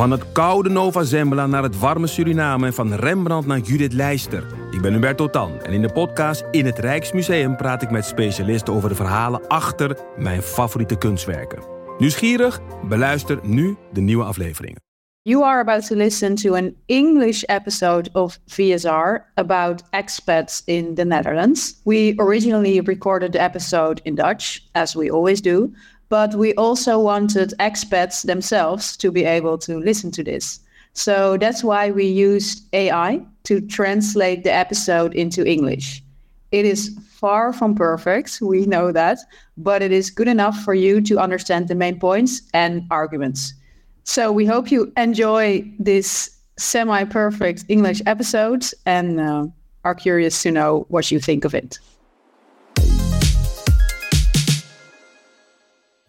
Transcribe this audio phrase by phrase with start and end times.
[0.00, 4.46] Van het koude Nova Zembla naar het warme Suriname en van Rembrandt naar Judith Leister.
[4.70, 8.74] Ik ben Hubert Totan en in de podcast In het Rijksmuseum praat ik met specialisten
[8.74, 11.62] over de verhalen achter mijn favoriete kunstwerken.
[11.98, 12.60] Nieuwsgierig?
[12.88, 14.80] Beluister nu de nieuwe afleveringen.
[15.22, 21.04] You are about to listen to an English episode of VSR about expats in the
[21.04, 21.80] Netherlands.
[21.84, 25.70] We originally recorded the episode in Dutch, as we always do,
[26.10, 30.60] but we also wanted expats themselves to be able to listen to this.
[30.92, 36.02] So that's why we used AI to translate the episode into English.
[36.50, 39.18] It is far from perfect, we know that,
[39.56, 43.54] but it is good enough for you to understand the main points and arguments.
[44.02, 49.46] So we hope you enjoy this semi perfect English episode and uh,
[49.84, 51.78] are curious to know what you think of it.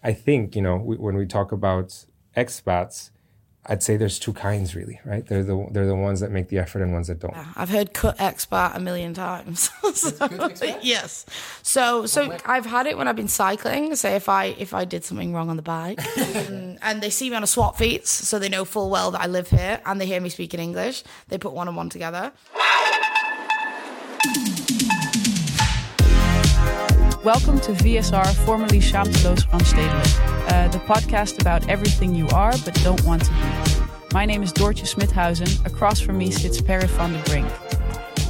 [0.03, 3.11] I think, you know, we, when we talk about expats,
[3.63, 5.23] I'd say there's two kinds really, right?
[5.25, 7.35] They're the they're the ones that make the effort and ones that don't.
[7.55, 9.69] I've heard cut expat a million times.
[9.93, 11.27] so, yes.
[11.61, 13.95] So so I've had it when I've been cycling.
[13.95, 17.29] Say if I if I did something wrong on the bike, and, and they see
[17.29, 20.01] me on a swap feet, so they know full well that I live here, and
[20.01, 21.03] they hear me speaking English.
[21.27, 22.31] They put one and one together.
[27.23, 30.07] Welcome to VSR, formerly Schaamteloos Randstedelijk,
[30.49, 34.11] uh, the podcast about everything you are but don't want to be.
[34.11, 35.63] My name is Doortje Smithuijsen.
[35.63, 37.47] Across from me sits Perrit van der Brink.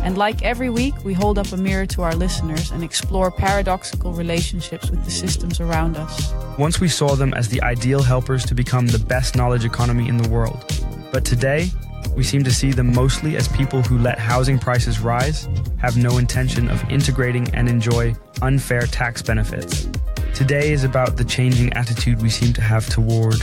[0.04, 4.12] And like every week, we hold up a mirror to our listeners and explore paradoxical
[4.12, 6.34] relationships with the systems around us.
[6.58, 10.18] Once we saw them as the ideal helpers to become the best knowledge economy in
[10.18, 10.66] the world.
[11.14, 11.72] But today,
[12.16, 15.48] we seem to see them mostly as people who let housing prices rise,
[15.80, 19.88] have no intention of integrating and enjoy unfair tax benefits.
[20.34, 23.36] Today is about the changing attitude we seem to have toward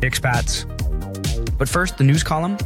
[0.00, 0.66] expats.
[1.58, 2.56] But first, the news column.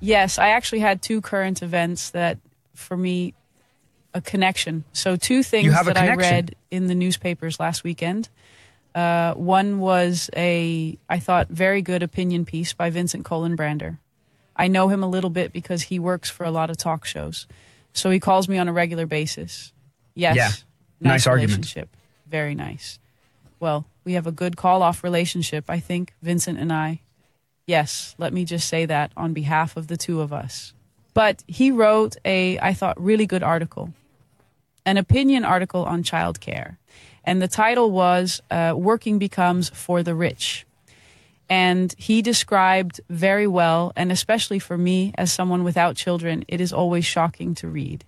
[0.00, 2.38] Yes, I actually had two current events that,
[2.74, 3.34] for me,
[4.14, 4.84] a connection.
[4.92, 8.28] So two things have that I read in the newspapers last weekend.
[8.94, 13.98] Uh, one was a, I thought, very good opinion piece by Vincent Kolenbrander.
[14.54, 17.46] I know him a little bit because he works for a lot of talk shows.
[17.94, 19.72] So he calls me on a regular basis.
[20.14, 20.36] Yes.
[20.36, 20.50] Yeah.
[21.00, 21.52] Nice argument.
[21.52, 21.96] relationship.
[22.26, 22.98] Very nice.
[23.60, 27.00] Well, we have a good call off relationship, I think, Vincent and I.
[27.66, 30.74] Yes, let me just say that on behalf of the two of us.
[31.14, 33.92] But he wrote a, I thought, really good article,
[34.84, 36.76] an opinion article on childcare.
[37.24, 40.66] And the title was uh, Working Becomes for the Rich.
[41.48, 46.72] And he described very well, and especially for me as someone without children, it is
[46.72, 48.04] always shocking to read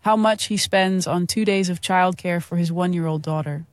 [0.00, 3.66] how much he spends on two days of childcare for his one year old daughter.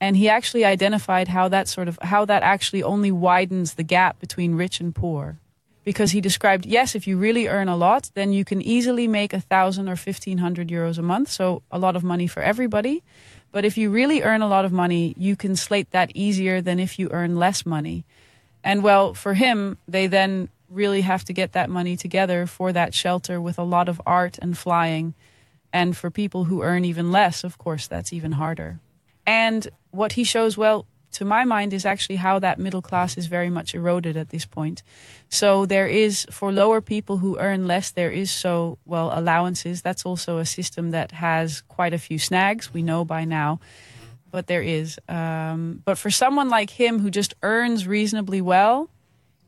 [0.00, 4.20] And he actually identified how that sort of how that actually only widens the gap
[4.20, 5.38] between rich and poor.
[5.86, 9.32] Because he described, yes, if you really earn a lot, then you can easily make
[9.32, 13.04] a thousand or fifteen hundred euros a month, so a lot of money for everybody.
[13.52, 16.80] But if you really earn a lot of money, you can slate that easier than
[16.80, 18.04] if you earn less money.
[18.64, 22.92] And well, for him, they then really have to get that money together for that
[22.92, 25.14] shelter with a lot of art and flying.
[25.72, 28.80] And for people who earn even less, of course, that's even harder.
[29.24, 33.26] And what he shows, well, to my mind, is actually how that middle class is
[33.26, 34.82] very much eroded at this point.
[35.28, 39.82] So there is, for lower people who earn less, there is so, well, allowances.
[39.82, 43.60] That's also a system that has quite a few snags, we know by now.
[44.30, 44.98] But there is.
[45.08, 48.90] Um, but for someone like him who just earns reasonably well,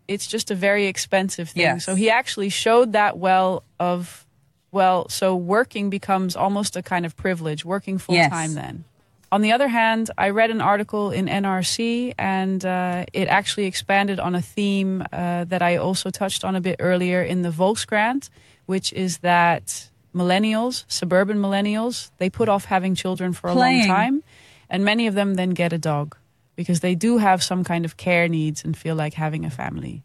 [0.06, 1.62] it's just a very expensive thing.
[1.62, 1.84] Yes.
[1.84, 4.25] So he actually showed that well of,
[4.70, 8.31] well, so working becomes almost a kind of privilege, working full Yes.
[8.31, 8.84] time then.
[9.30, 14.19] On the other hand, I read an article in NRC and uh, it actually expanded
[14.19, 18.30] on a theme uh, that I also touched on a bit earlier in the Volkskrant,
[18.64, 24.22] which is that millennials, suburban millennials, they put off having children for a long time.
[24.70, 26.16] And many of them then get a dog
[26.56, 30.02] because they do have some kind of care needs and feel like having a family.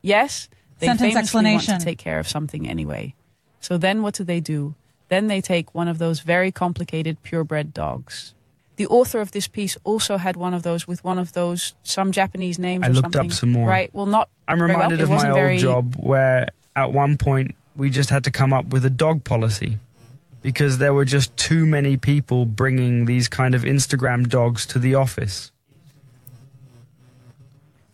[0.00, 3.14] Yes, they Sentence famously want to take care of something anyway.
[3.60, 4.74] So then what do they do?
[5.08, 8.34] Then they take one of those very complicated purebred dogs.
[8.80, 12.12] The author of this piece also had one of those with one of those some
[12.12, 12.82] Japanese names.
[12.82, 13.68] I or looked up some more.
[13.68, 13.90] Right.
[13.92, 14.30] Well, not.
[14.48, 14.78] I'm very well.
[14.78, 18.54] reminded of my old very- job where at one point we just had to come
[18.54, 19.78] up with a dog policy
[20.40, 24.94] because there were just too many people bringing these kind of Instagram dogs to the
[24.94, 25.52] office.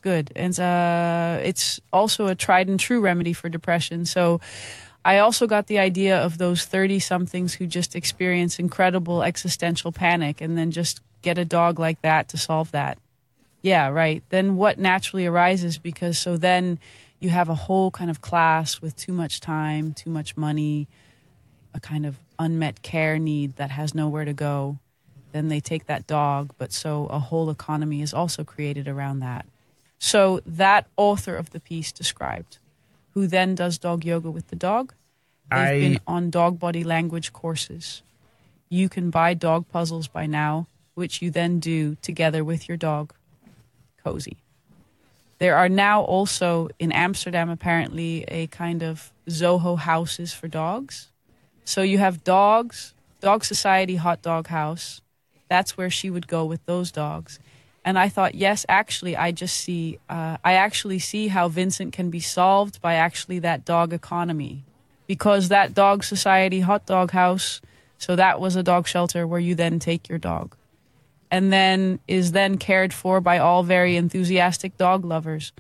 [0.03, 4.41] good and uh, it's also a tried and true remedy for depression so
[5.07, 10.41] i also got the idea of those 30 somethings who just experience incredible existential panic
[10.41, 12.99] and then just get a dog like that to solve that.
[13.61, 14.23] Yeah right.
[14.29, 16.79] Then what naturally arises because so then
[17.19, 20.87] you have a whole kind of class with too much time too much money
[21.75, 24.79] a kind of unmet care need that has nowhere to go.
[25.33, 29.47] Then they take that dog but so a whole economy is also created around that.
[29.99, 32.59] So that author of the piece described,
[33.17, 34.93] who then does dog yoga with the dog,
[35.51, 38.03] they've I- been on dog body language courses.
[38.69, 43.15] You can buy dog puzzles by now, which you then do together with your dog.
[44.05, 44.37] Cozy.
[45.39, 51.09] There are now also in Amsterdam apparently a kind of Soho houses for dogs.
[51.65, 55.01] So you have dogs, Dog Society Hot Dog House.
[55.49, 57.39] That's where she would go with those dogs.
[57.87, 62.11] And I thought, yes, actually, I just see, uh, I actually see how Vincent can
[62.11, 64.65] be solved by actually that dog economy.
[65.07, 67.61] Because that Dog Society Hot Dog House,
[67.97, 70.57] so that was a dog shelter where you then take your dog.
[71.31, 75.53] And then is then cared for by all very enthusiastic dog lovers.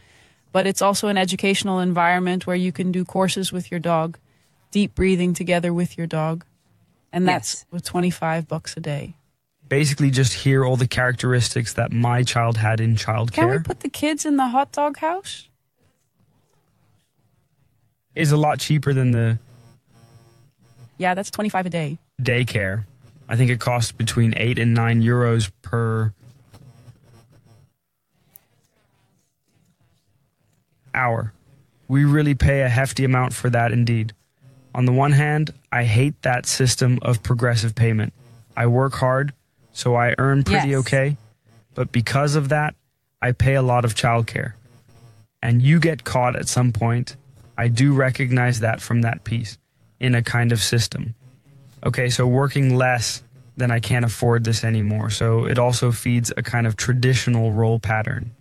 [0.50, 4.18] But it's also an educational environment where you can do courses with your dog,
[4.72, 6.44] deep breathing together with your dog.
[7.12, 9.14] And that's with 25 bucks a day.
[9.68, 13.32] Basically, just hear all the characteristics that my child had in childcare.
[13.32, 15.48] Can we put the kids in the hot dog house?
[18.14, 19.38] is a lot cheaper than the
[20.96, 21.98] Yeah, that's 25 a day.
[22.22, 22.84] daycare.
[23.28, 26.14] I think it costs between eight and nine euros per
[30.94, 31.32] hour.
[31.88, 34.14] We really pay a hefty amount for that indeed.
[34.74, 38.12] On the one hand, I hate that system of progressive payment.
[38.56, 39.34] I work hard,
[39.76, 40.80] so I earn pretty Yes.
[40.80, 41.16] okay,
[41.74, 42.74] but because of that,
[43.20, 44.54] I pay a lot of childcare.
[45.42, 47.16] And you get caught at some point.
[47.56, 49.58] I do recognize that from that piece
[50.00, 51.14] in a kind of system
[51.86, 53.22] okay, so working less,
[53.56, 55.10] then I can't afford this anymore.
[55.10, 58.32] So it also feeds a kind of traditional role pattern.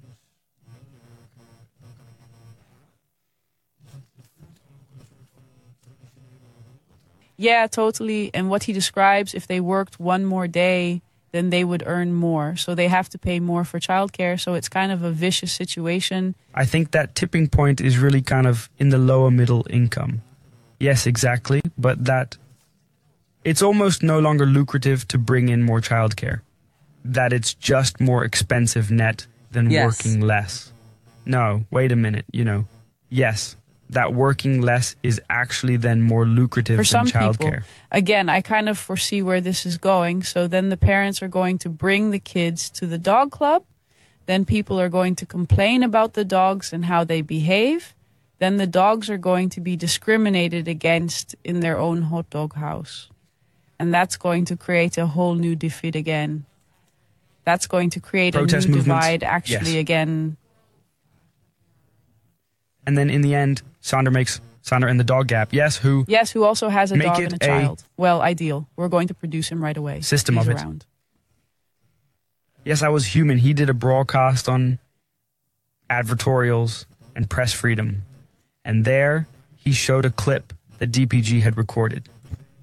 [7.37, 8.31] Yeah, totally.
[8.33, 11.01] And what he describes, if they worked one more day,
[11.35, 12.55] then they would earn more.
[12.55, 14.39] So they have to pay more for childcare.
[14.39, 16.33] So it's kind of a vicious situation.
[16.53, 20.21] I think that tipping point is really kind of in the lower middle income.
[20.79, 21.61] Yes, exactly.
[21.77, 22.37] But that
[23.43, 26.39] it's almost no longer lucrative to bring in more childcare.
[27.03, 29.85] That it's just more expensive net than Yes.
[29.85, 30.71] working less.
[31.25, 32.65] No, wait a minute, you know.
[33.09, 33.55] Yes,
[33.89, 37.63] that working less is actually then more lucrative for than some childcare.
[37.91, 40.23] Again, I kind of foresee where this is going.
[40.23, 43.63] So then the parents are going to bring the kids to the dog club.
[44.25, 47.93] Then people are going to complain about the dogs and how they behave.
[48.39, 53.09] Then the dogs are going to be discriminated against in their own hot dog house.
[53.77, 56.45] And that's going to create a whole new defeat again.
[57.43, 59.05] That's going to create Protest a new movements.
[59.05, 59.81] divide actually Yes.
[59.81, 60.37] again.
[62.87, 65.53] And then in the end, Sander makes Sander and the dog gap.
[65.53, 67.83] Yes, who Yes, who also has a dog and a a- child.
[67.97, 68.67] Well, ideal.
[68.75, 70.01] We're going to produce him right away.
[70.01, 70.61] System He's of it.
[70.61, 70.85] around.
[72.63, 73.37] Yes, I was human.
[73.39, 74.79] He did a broadcast on
[75.89, 78.03] advertorials and press freedom.
[78.63, 82.09] And there he showed a clip that DPG had recorded.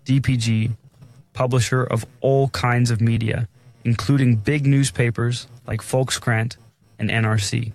[0.05, 0.73] DPG,
[1.33, 3.49] publisher of all kinds of media,
[3.85, 6.57] including big newspapers like Volkskrant
[6.99, 7.73] and NRC.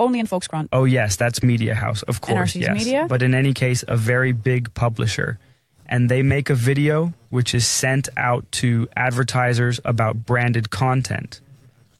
[0.00, 0.70] Only in Volkskrant.
[0.72, 2.54] Oh, yes, that's Media House, of course.
[2.54, 2.74] NRC's yes.
[2.74, 3.06] Media?
[3.06, 5.38] But in any case, a very big publisher.
[5.84, 11.42] And they make a video which is sent out to advertisers about branded content.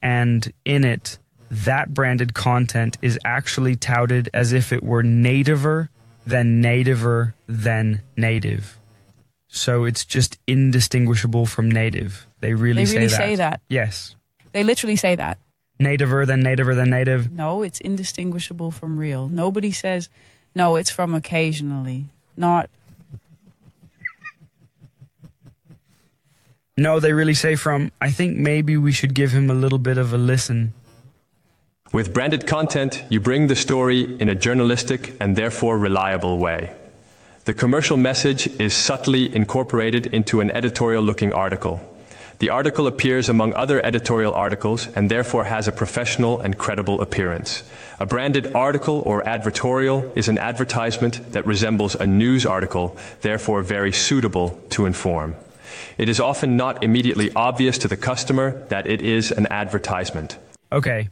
[0.01, 1.19] And in it,
[1.51, 5.91] that branded content is actually touted as if it were nativer
[6.27, 8.79] than nativer than native.
[9.49, 12.27] So it's just indistinguishable from native.
[12.41, 13.19] They really, They really say, that.
[13.19, 13.61] They say that.
[13.69, 14.17] Yes.
[14.53, 15.39] They literally say that.
[15.81, 17.33] Nativer than nativer than native.
[17.33, 19.29] No, it's indistinguishable from real.
[19.29, 20.09] Nobody says,
[20.55, 22.07] no, it's from occasionally.
[22.37, 22.71] Not,
[26.81, 29.99] No, they really say from, I think maybe we should give him a little bit
[29.99, 30.73] of a listen.
[31.93, 36.73] With branded content, you bring the story in a journalistic and therefore reliable way.
[37.45, 41.81] The commercial message is subtly incorporated into an editorial looking article.
[42.41, 47.63] The article appears among other editorial articles and therefore has a professional and credible appearance.
[47.99, 53.93] A branded article or advertorial is an advertisement that resembles a news article, therefore very
[53.93, 55.37] suitable to inform.
[55.99, 60.39] It is often not immediately obvious to the customer that it is an advertisement.
[60.73, 61.11] Okay.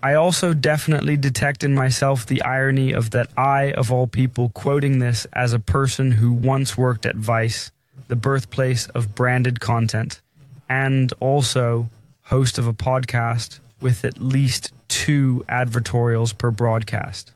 [0.00, 5.00] I also definitely detect in myself the irony of that I, of all people, quoting
[5.00, 7.72] this as a person who once worked at Vice,
[8.08, 10.20] the birthplace of branded content,
[10.68, 11.88] and also
[12.22, 17.32] host of a podcast with at least two advertorials per broadcast.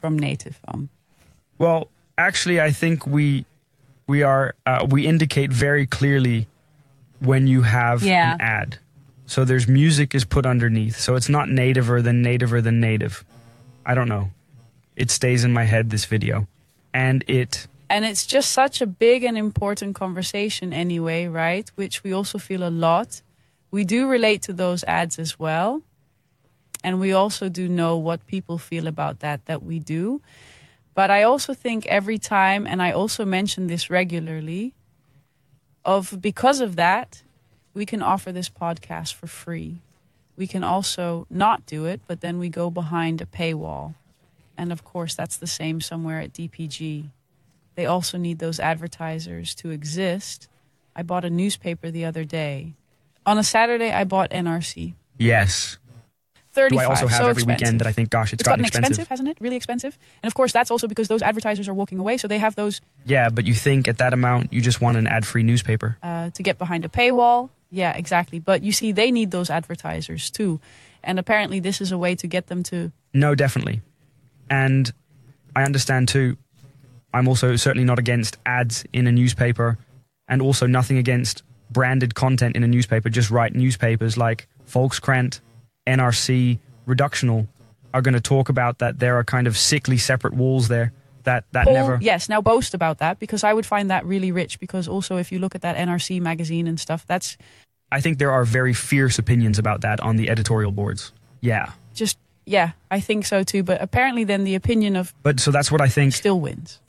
[0.00, 0.88] From Native um.
[1.58, 3.44] Well, actually, I think we
[4.06, 6.46] we are uh, we indicate very clearly
[7.20, 8.34] when you have Yeah.
[8.34, 8.78] an ad.
[9.26, 10.98] So there's music is put underneath.
[10.98, 13.24] So it's not nativer than nativer than native.
[13.86, 14.30] I don't know.
[14.96, 16.46] It stays in my head this video.
[16.92, 21.70] And it And it's just such a big and important conversation anyway, right?
[21.74, 23.20] Which we also feel a lot.
[23.70, 25.82] We do relate to those ads as well.
[26.82, 30.22] And we also do know what people feel about that, that we do.
[30.94, 34.72] But I also think every time, and I also mention this regularly,
[35.84, 37.22] of because of that,
[37.74, 39.82] we can offer this podcast for free.
[40.34, 43.96] We can also not do it, but then we go behind a paywall.
[44.56, 47.10] And of course, that's the same somewhere at DPG.
[47.74, 50.48] They also need those advertisers to exist.
[50.94, 52.74] I bought a newspaper the other day.
[53.24, 54.94] On a Saturday, I bought NRC.
[55.18, 55.78] yes.
[56.54, 56.70] 35.
[56.70, 57.46] Do 35 I also have so every expensive.
[57.62, 59.08] weekend that I think, gosh, it's it's gotten gotten expensive, expensive.
[59.08, 59.38] hasn't it?
[59.40, 59.98] Really expensive.
[60.22, 62.82] And of course, that's also because those advertisers are walking away, so they have those
[63.06, 65.96] Yeah, but you think at that amount you just want an ad-free newspaper.
[66.02, 67.48] uh, to get behind a paywall.
[67.70, 68.38] Yeah, exactly.
[68.38, 70.60] But you see, they need those advertisers too.
[71.02, 72.92] And apparently, this is a way to get them to.
[73.14, 73.80] No, definitely.
[74.50, 74.92] And
[75.56, 76.36] I understand too.
[77.12, 79.78] I'm also certainly not against ads in a newspaper
[80.28, 83.08] and also nothing against branded content in a newspaper.
[83.08, 85.40] Just write newspapers like Volkskrant,
[85.86, 87.46] NRC, Reductional
[87.94, 90.92] are going to talk about that there are kind of sickly separate walls there
[91.24, 91.98] that, that Paul, never.
[92.00, 94.58] Yes, now boast about that because I would find that really rich.
[94.58, 97.36] Because also, if you look at that NRC magazine and stuff, that's
[97.90, 101.12] I think there are very fierce opinions about that on the editorial boards.
[101.40, 101.72] Yeah.
[101.94, 103.62] just, yeah, I think so too.
[103.62, 106.14] But apparently, then the opinion of But so that's what I think.
[106.14, 106.80] still wins.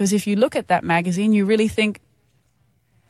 [0.00, 2.00] Because if you look at that magazine, you really think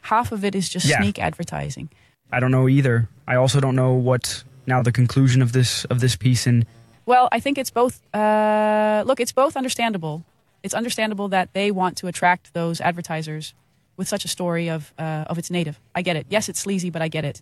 [0.00, 0.98] half of it is just Yeah.
[0.98, 1.88] sneak advertising.
[2.32, 3.08] I don't know either.
[3.28, 6.64] I also don't know what now the conclusion of this of this piece in
[7.06, 8.00] Well, I think it's both.
[8.12, 10.24] Uh, look, it's both understandable.
[10.64, 13.54] It's understandable that they want to attract those advertisers
[13.96, 15.78] with such a story of uh, of its native.
[15.94, 16.26] I get it.
[16.28, 17.40] Yes, it's sleazy, but I get it.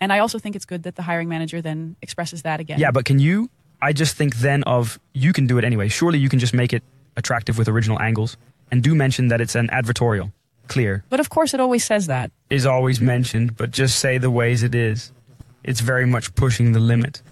[0.00, 2.78] And I also think it's good that the hiring manager then expresses that again.
[2.78, 3.48] Yeah, but can you?
[3.82, 5.88] I just think then of you can do it anyway.
[5.88, 6.82] Surely you can just make it
[7.16, 8.36] attractive with original angles,
[8.70, 10.32] and do mention that it's an advertorial.
[10.68, 12.30] Clear But of course, it always says that.
[12.48, 15.12] is always mentioned, but just say the ways it is.
[15.64, 17.22] It's very much pushing the limit.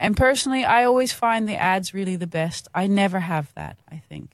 [0.00, 2.66] And personally, I always find the ads really the best.
[2.74, 4.30] I never have that, I think.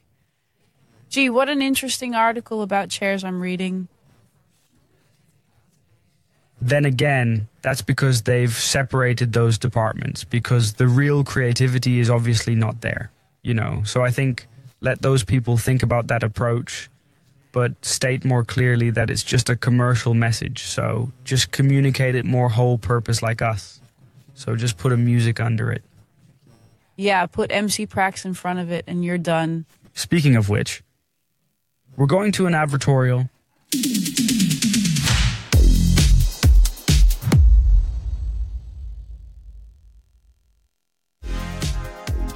[1.11, 3.89] Gee, what an interesting article about chairs I'm reading.
[6.63, 12.81] Then again, that's because they've separated those departments because the real creativity is obviously not
[12.81, 13.11] there,
[13.43, 13.83] you know.
[13.85, 14.47] So I think
[14.81, 16.91] let those people think about that approach,
[17.53, 20.63] but state more clearly that it's just a commercial message.
[20.63, 23.81] So just communicate it more whole purpose like us.
[24.35, 25.83] So just put a music under it.
[26.97, 29.67] Yeah, put MC Prax in front of it and you're done.
[29.95, 30.83] Speaking of which,
[31.97, 33.29] we're going to an advertorial.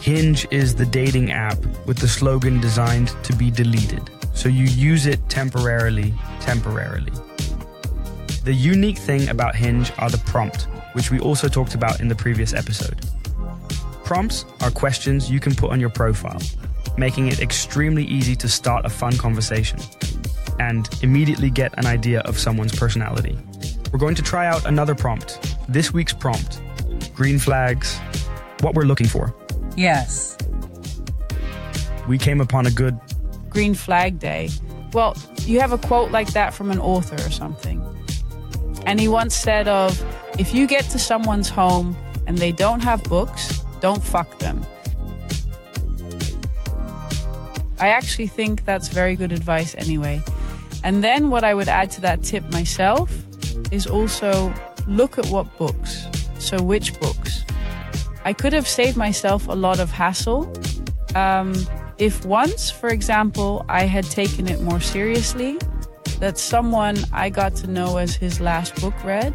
[0.04, 1.56] Hinge is the dating app
[1.86, 4.10] with the slogan designed to be deleted.
[4.34, 7.10] So you use it temporarily, temporarily.
[8.44, 12.14] The unique thing about Hinge are the prompt, which we also talked about in the
[12.14, 13.00] previous episode.
[14.04, 16.42] Prompts are questions you can put on your profile,
[16.98, 19.80] making it extremely easy to start a fun conversation
[20.60, 23.38] and immediately get an idea of someone's personality.
[23.90, 25.56] We're going to try out another prompt.
[25.66, 26.60] This week's prompt
[27.14, 27.98] green flags,
[28.60, 29.34] what we're looking for.
[29.76, 30.36] Yes.
[32.08, 32.98] We came upon a good,
[33.48, 34.50] Green Flag Day.
[34.92, 37.82] Well, you have a quote like that from an author or something.
[38.86, 40.02] And he once said of
[40.38, 44.64] if you get to someone's home and they don't have books, don't fuck them.
[47.80, 50.22] I actually think that's very good advice anyway.
[50.84, 53.10] And then what I would add to that tip myself
[53.72, 54.52] is also
[54.86, 56.06] look at what books.
[56.38, 57.44] So which books?
[58.24, 60.50] I could have saved myself a lot of hassle
[61.14, 61.54] um,
[61.98, 65.58] If once, for example, I had taken it more seriously,
[66.18, 69.32] that someone I got to know as his last book read,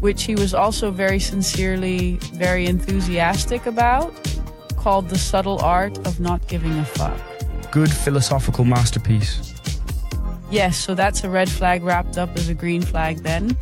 [0.00, 4.12] which he was also very sincerely, very enthusiastic about,
[4.76, 7.18] called The Subtle Art of Not Giving a Fuck.
[7.72, 9.52] Good philosophical masterpiece.
[10.50, 13.56] Yes, so that's a red flag wrapped up as a green flag then.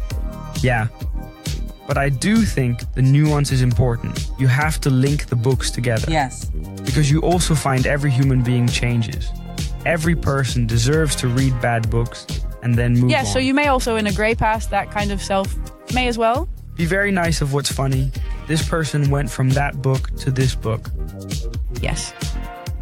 [0.61, 0.89] Yeah.
[1.87, 4.31] But I do think the nuance is important.
[4.39, 6.11] You have to link the books together.
[6.11, 6.47] Yes.
[6.85, 9.31] Because you also find every human being changes.
[9.85, 12.27] Every person deserves to read bad books
[12.63, 13.27] and then move yeah, on.
[13.27, 15.55] so you may also, in a grey past, that kind of self
[15.93, 16.49] may as well.
[16.77, 18.11] Be very nice of what's funny.
[18.47, 20.91] This person went from that book to this book.
[21.81, 22.15] Yes.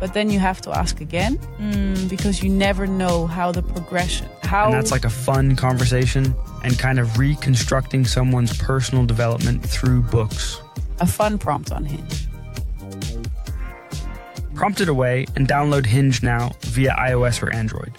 [0.00, 4.26] But then you have to ask again mm, because you never know how the progression,
[4.42, 10.00] how And that's like a fun conversation and kind of reconstructing someone's personal development through
[10.02, 10.60] books.
[11.00, 12.26] a fun prompt on Hinge.
[14.54, 17.92] Prompt it away and download Hinge now via iOS or Android.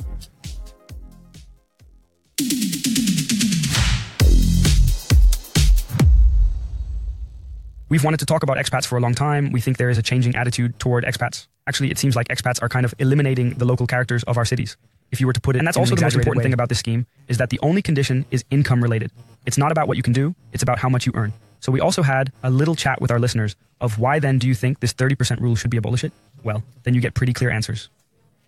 [7.89, 9.51] We've wanted to talk about expats for a long time.
[9.51, 11.48] We think there is a changing attitude toward expats.
[11.68, 14.77] Actually, it seems like expats are kind of eliminating the local characters of our cities.
[15.12, 16.44] If you were to put it, and that's also an the most important way.
[16.44, 19.12] thing about this scheme is that the only condition is income related.
[19.46, 21.34] It's not about what you can do; it's about how much you earn.
[21.60, 24.56] So we also had a little chat with our listeners of why then do you
[24.56, 26.12] think this 30% rule should be abolished?
[26.44, 27.89] Well, then you get pretty clear answers.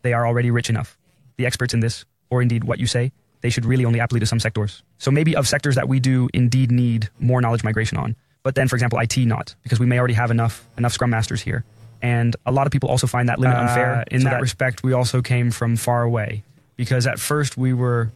[0.01, 0.97] They are already rich enough.
[1.37, 4.25] The experts in this, or indeed what you say, they should really only apply to
[4.25, 4.81] some sectors.
[4.97, 8.15] So maybe of sectors that we do indeed need more knowledge migration on.
[8.41, 11.41] But then, for example, IT not, because we may already have enough enough Scrum Masters
[11.41, 11.63] here.
[12.03, 13.95] And a lot of people also find that limit unfair.
[13.95, 16.43] Uh, In so that that- respect, we also came from far away.
[16.75, 18.11] Because at first we were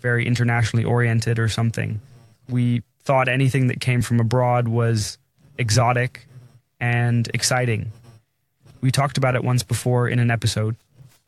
[0.00, 2.00] very internationally oriented or something.
[2.48, 5.18] We thought anything that came from abroad was
[5.58, 6.26] exotic
[6.80, 7.90] and exciting.
[8.80, 10.76] We talked about it once before in an episode.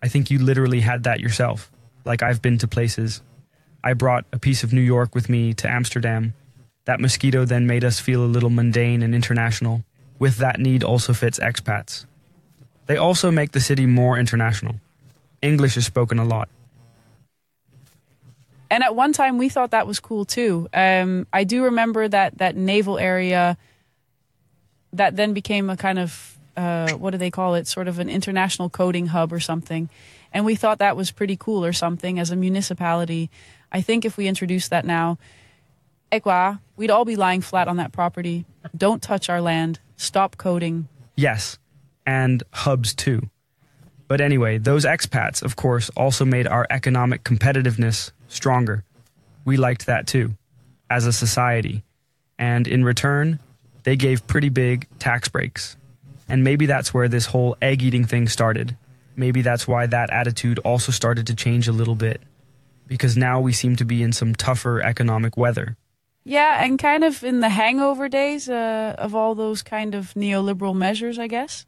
[0.02, 1.70] I think you literally had that yourself.
[2.04, 3.20] Like I've been to places.
[3.82, 6.34] I brought a piece of New York with me to Amsterdam.
[6.84, 9.82] That mosquito then made us feel a little mundane and international.
[10.18, 12.06] With that need also fits expats.
[12.86, 14.76] They also make the city more international.
[15.42, 16.48] English is spoken a lot.
[18.70, 20.68] And at one time, we thought that was cool too.
[20.74, 23.56] Um, I do remember that that naval area
[24.92, 27.66] that then became a kind of uh, what do they call it?
[27.66, 29.88] Sort of an international coding hub or something.
[30.32, 33.30] And we thought that was pretty cool or something as a municipality.
[33.70, 35.18] I think if we introduced that now,
[36.10, 38.46] Ekwa, we'd all be lying flat on that property.
[38.76, 39.80] Don't touch our land.
[39.96, 40.88] Stop coding.
[41.16, 41.58] Yes,
[42.06, 43.30] and hubs too.
[44.08, 48.84] But anyway, those expats, of course, also made our economic competitiveness stronger.
[49.44, 50.34] We liked that too,
[50.88, 51.82] as a society.
[52.38, 53.40] And in return,
[53.82, 55.76] they gave pretty big tax breaks.
[56.28, 58.76] And maybe that's where this whole egg eating thing started.
[59.16, 62.20] Maybe that's why that attitude also started to change a little bit.
[62.86, 65.76] Because now we seem to be in some tougher economic weather.
[66.28, 70.74] Yeah, and kind of in the hangover days uh, of all those kind of neoliberal
[70.74, 71.66] measures, I guess,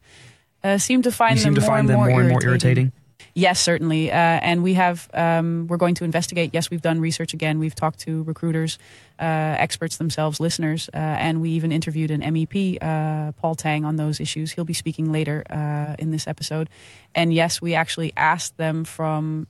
[0.65, 2.91] uh, seem to find seem them to find and them more more and more irritating.
[3.33, 4.11] Yes, certainly.
[4.11, 6.49] Uh, and we have, um, we're going to investigate.
[6.51, 7.57] Yes, we've done research again.
[7.59, 8.77] We've talked to recruiters,
[9.17, 13.95] uh, experts themselves, listeners, uh, and we even interviewed an MEP, uh, Paul Tang, on
[13.95, 14.51] those issues.
[14.51, 16.69] He'll be speaking later uh, in this episode.
[17.15, 19.47] And yes, we actually asked them from,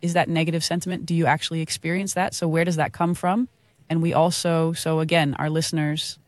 [0.00, 1.04] is that negative sentiment?
[1.04, 2.32] Do you actually experience that?
[2.32, 3.48] So where does that come from?
[3.88, 6.18] And we also, so again, our listeners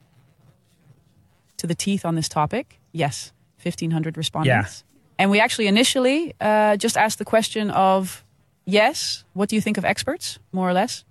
[1.57, 2.79] to the teeth on this topic.
[2.92, 4.85] Yes, 1,500 respondents.
[4.87, 4.92] Yeah.
[5.19, 8.25] And we actually initially uh, just asked the question of,
[8.64, 11.05] yes, what do you think of experts, more or less?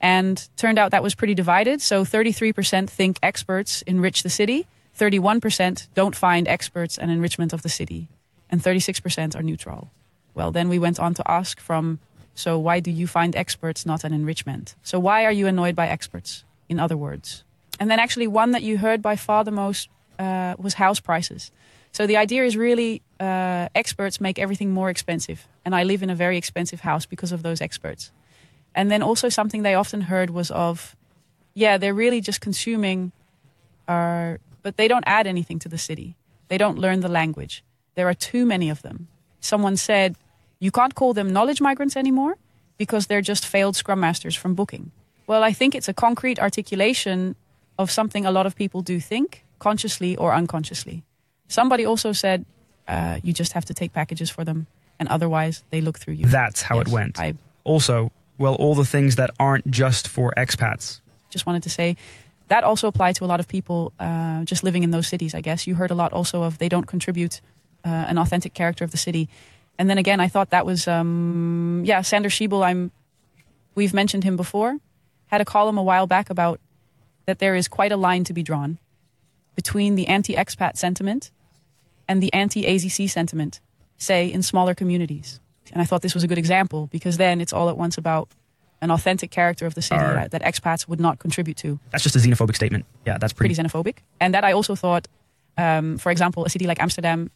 [0.00, 1.80] And turned out that was pretty divided.
[1.80, 7.68] So 33% think experts enrich the city, 31% don't find experts an enrichment of the
[7.68, 8.08] city,
[8.48, 9.90] and 36% are neutral.
[10.34, 11.98] Well, then we went on to ask from,
[12.38, 14.76] so why do you find experts not an enrichment?
[14.84, 17.42] So why are you annoyed by experts, in other words?
[17.80, 19.88] And then actually one that you heard by far the most
[20.20, 21.50] uh, was house prices.
[21.90, 25.48] So the idea is really uh, experts make everything more expensive.
[25.64, 28.12] And I live in a very expensive house because of those experts.
[28.72, 30.94] And then also something they often heard was of,
[31.54, 33.10] yeah, they're really just consuming
[33.88, 36.14] our, but they don't add anything to the city.
[36.46, 37.64] They don't learn the language.
[37.96, 39.08] There are too many of them.
[39.40, 40.14] Someone said,
[40.60, 42.36] you can't call them knowledge migrants anymore
[42.76, 44.90] because they're just failed scrum masters from booking.
[45.26, 47.36] Well, I think it's a concrete articulation
[47.78, 51.02] of something a lot of people do think, consciously or unconsciously.
[51.48, 52.44] Somebody also said,
[52.86, 54.66] uh, you just have to take packages for them,
[54.98, 56.26] and otherwise they look through you.
[56.26, 57.18] That's how it went.
[57.18, 61.00] I Also, well, all the things that aren't just for expats.
[61.30, 61.96] just wanted to say
[62.48, 65.40] that also applied to a lot of people uh, just living in those cities, I
[65.40, 65.66] guess.
[65.66, 67.40] You heard a lot also of they don't contribute
[67.84, 69.28] uh, an authentic character of the city.
[69.78, 72.64] And then again, I thought that was, um, yeah, Sander Schiebel.
[72.64, 72.90] I'm,
[73.74, 74.76] we've mentioned him before.
[75.26, 76.60] Had a column a while back about
[77.26, 78.78] that there is quite a line to be drawn
[79.54, 81.30] between the anti-expat sentiment
[82.08, 83.60] and the anti-AZC sentiment,
[83.98, 85.40] say in smaller communities.
[85.72, 88.28] And I thought this was a good example because then it's all at once about
[88.80, 91.78] an authentic character of the city that, that expats would not contribute to.
[91.90, 92.86] That's just a xenophobic statement.
[93.04, 93.54] Yeah, that's pretty.
[93.54, 93.96] Pretty xenophobic.
[94.20, 95.08] And that I also thought,
[95.56, 97.30] um, for example, a city like Amsterdam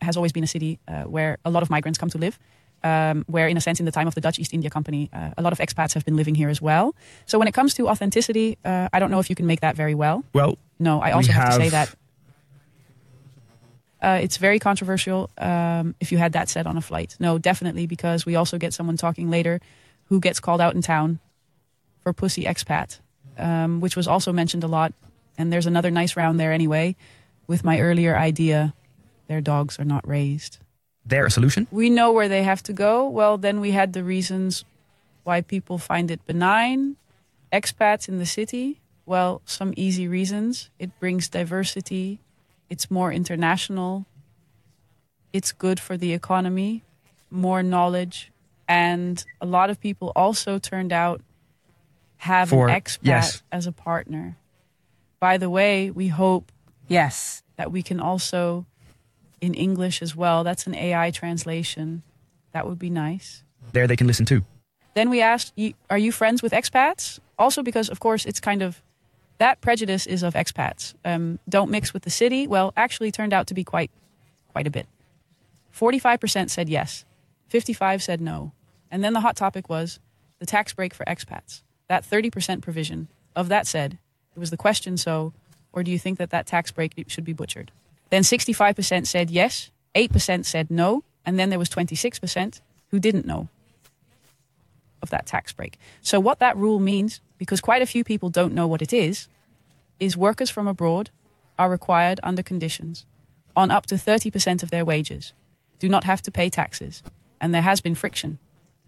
[0.00, 2.38] has always been a city uh, where a lot of migrants come to live.
[2.84, 5.30] Um, where, in a sense, in the time of the Dutch East India Company, uh,
[5.36, 6.94] a lot of expats have been living here as well.
[7.26, 9.74] So, when it comes to authenticity, uh, I don't know if you can make that
[9.74, 10.22] very well.
[10.32, 11.92] Well, No, I also have, to say that
[14.00, 17.16] uh, it's very controversial um, if you had that said on a flight.
[17.18, 19.60] No, definitely, because we also get someone talking later
[20.04, 21.18] who gets called out in town
[22.02, 23.00] for pussy expat,
[23.36, 24.92] um, which was also mentioned a lot.
[25.36, 26.96] And there's another nice round there anyway
[27.46, 28.74] with my earlier idea
[29.28, 30.58] their dogs are not raised.
[31.04, 31.66] there a solution?
[31.70, 33.08] We know where they have to go.
[33.08, 34.64] Well, then we had the reasons
[35.24, 36.96] why people find it benign.
[37.50, 40.68] Expats in the city, well, some easy reasons.
[40.78, 42.18] It brings diversity,
[42.68, 44.04] it's more international,
[45.32, 46.84] it's good for the economy,
[47.30, 48.30] more knowledge.
[48.68, 51.22] And a lot of people also turned out
[52.18, 53.42] have For- an expat yes.
[53.50, 54.36] as a partner.
[55.20, 56.52] By the way, we hope
[56.86, 57.42] Yes.
[57.56, 58.66] that we can also
[59.40, 60.44] in English as well.
[60.44, 62.02] That's an AI translation.
[62.52, 63.42] That would be nice.
[63.72, 64.44] There they can listen too.
[64.94, 65.52] Then we asked,
[65.90, 67.18] Are you friends with expats?
[67.38, 68.82] Also, because of course it's kind of
[69.38, 70.94] that prejudice is of expats.
[71.04, 72.46] Um, don't mix with the city.
[72.46, 73.90] Well, actually, turned out to be quite,
[74.52, 74.86] quite a bit.
[75.70, 77.04] Forty-five percent said yes,
[77.48, 78.52] fifty-five said no,
[78.90, 80.00] and then the hot topic was
[80.40, 81.62] the tax break for expats.
[81.88, 83.08] That thirty percent provision.
[83.36, 83.98] Of that said,
[84.34, 84.96] it was the question.
[84.96, 85.32] So,
[85.72, 87.70] or do you think that that tax break should be butchered?
[88.10, 92.60] Then sixty-five percent said yes, eight percent said no, and then there was twenty-six percent
[92.90, 93.48] who didn't know
[95.02, 95.78] of that tax break.
[96.02, 99.28] So, what that rule means, because quite a few people don't know what it is,
[100.00, 101.10] is workers from abroad
[101.58, 103.04] are required under conditions
[103.56, 105.32] on up to 30% of their wages,
[105.80, 107.02] do not have to pay taxes.
[107.40, 108.38] And there has been friction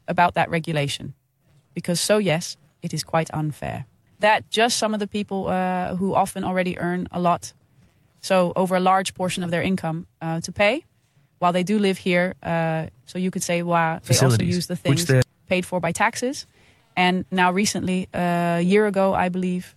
[0.07, 1.15] about that regulation.
[1.75, 3.87] Because, so yes, it is quite unfair.
[4.21, 7.53] That just some of the people uh, who often already earn a lot,
[8.21, 10.85] so over a large portion of their income uh, to pay,
[11.39, 14.77] while they do live here, uh, so you could say, well, they also use the
[14.77, 15.11] things
[15.49, 16.47] paid for by taxes.
[16.97, 19.75] And now, recently, uh, a year ago, I believe,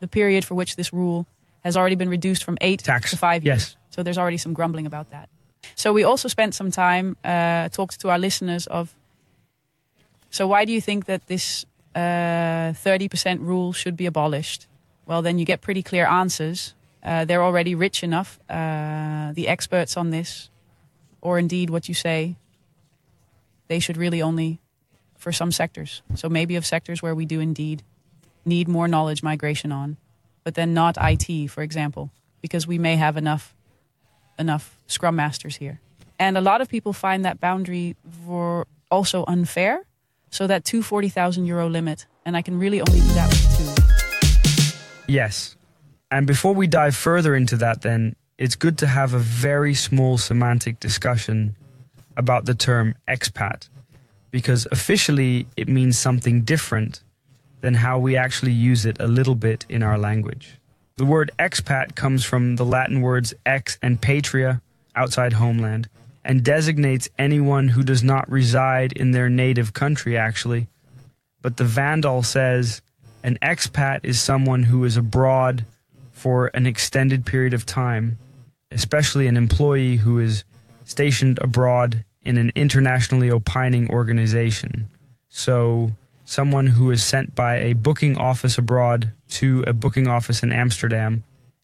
[0.00, 1.26] the period for which this rule
[1.64, 3.58] has already been reduced from eight Tax, to five years.
[3.58, 3.76] yes.
[3.90, 5.28] So there's already some grumbling about that.
[5.74, 8.94] So we also spent some time uh, talked to our listeners of.
[10.30, 14.66] So why do you think that this uh, thirty percent rule should be abolished?
[15.06, 16.74] Well, then you get pretty clear answers.
[17.06, 18.40] Uh, they're already rich enough.
[18.50, 20.50] Uh, the experts on this,
[21.20, 22.36] or indeed what you say,
[23.68, 24.60] they should really only
[25.16, 26.02] for some sectors.
[26.16, 27.84] So maybe of sectors where we do indeed
[28.44, 29.96] need more knowledge migration on,
[30.42, 32.10] but then not IT, for example,
[32.42, 33.54] because we may have enough
[34.38, 35.80] enough scrum masters here.
[36.18, 39.84] And a lot of people find that boundary for also unfair.
[40.30, 45.12] So that 240,000 euro limit, and I can really only do that with two.
[45.12, 45.56] Yes.
[46.10, 50.18] And before we dive further into that, then, it's good to have a very small
[50.18, 51.56] semantic discussion
[52.16, 53.68] about the term expat,
[54.30, 57.02] because officially it means something different
[57.60, 60.58] than how we actually use it a little bit in our language.
[60.96, 64.62] The word expat comes from the Latin words ex and patria,
[64.94, 65.88] outside homeland,
[66.24, 70.68] and designates anyone who does not reside in their native country, actually.
[71.42, 72.80] But the Van Dale says
[73.22, 75.64] an expat is someone who is abroad
[76.26, 78.18] for an extended period of time,
[78.72, 80.42] especially an employee who is
[80.82, 84.88] stationed abroad in an internationally opining organization.
[85.28, 85.92] So,
[86.24, 91.22] someone who is sent by a booking office abroad to a booking office in Amsterdam,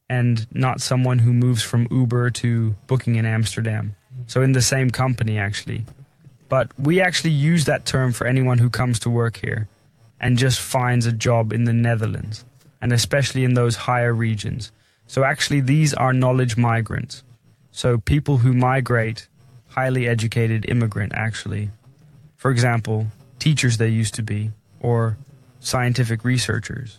[0.08, 3.96] and not someone who moves from Uber to booking in Amsterdam.
[4.28, 5.86] So, in the same company, actually.
[6.48, 9.66] But we actually use that term for anyone who comes to work here
[10.20, 12.44] and just finds a job in the Netherlands,
[12.82, 14.72] and especially in those higher regions.
[15.06, 17.22] So, actually, these are knowledge migrants.
[17.70, 19.28] So, people who migrate,
[19.68, 21.70] highly educated immigrant, actually.
[22.36, 23.06] For example,
[23.38, 25.16] teachers they used to be, or
[25.60, 26.98] scientific researchers.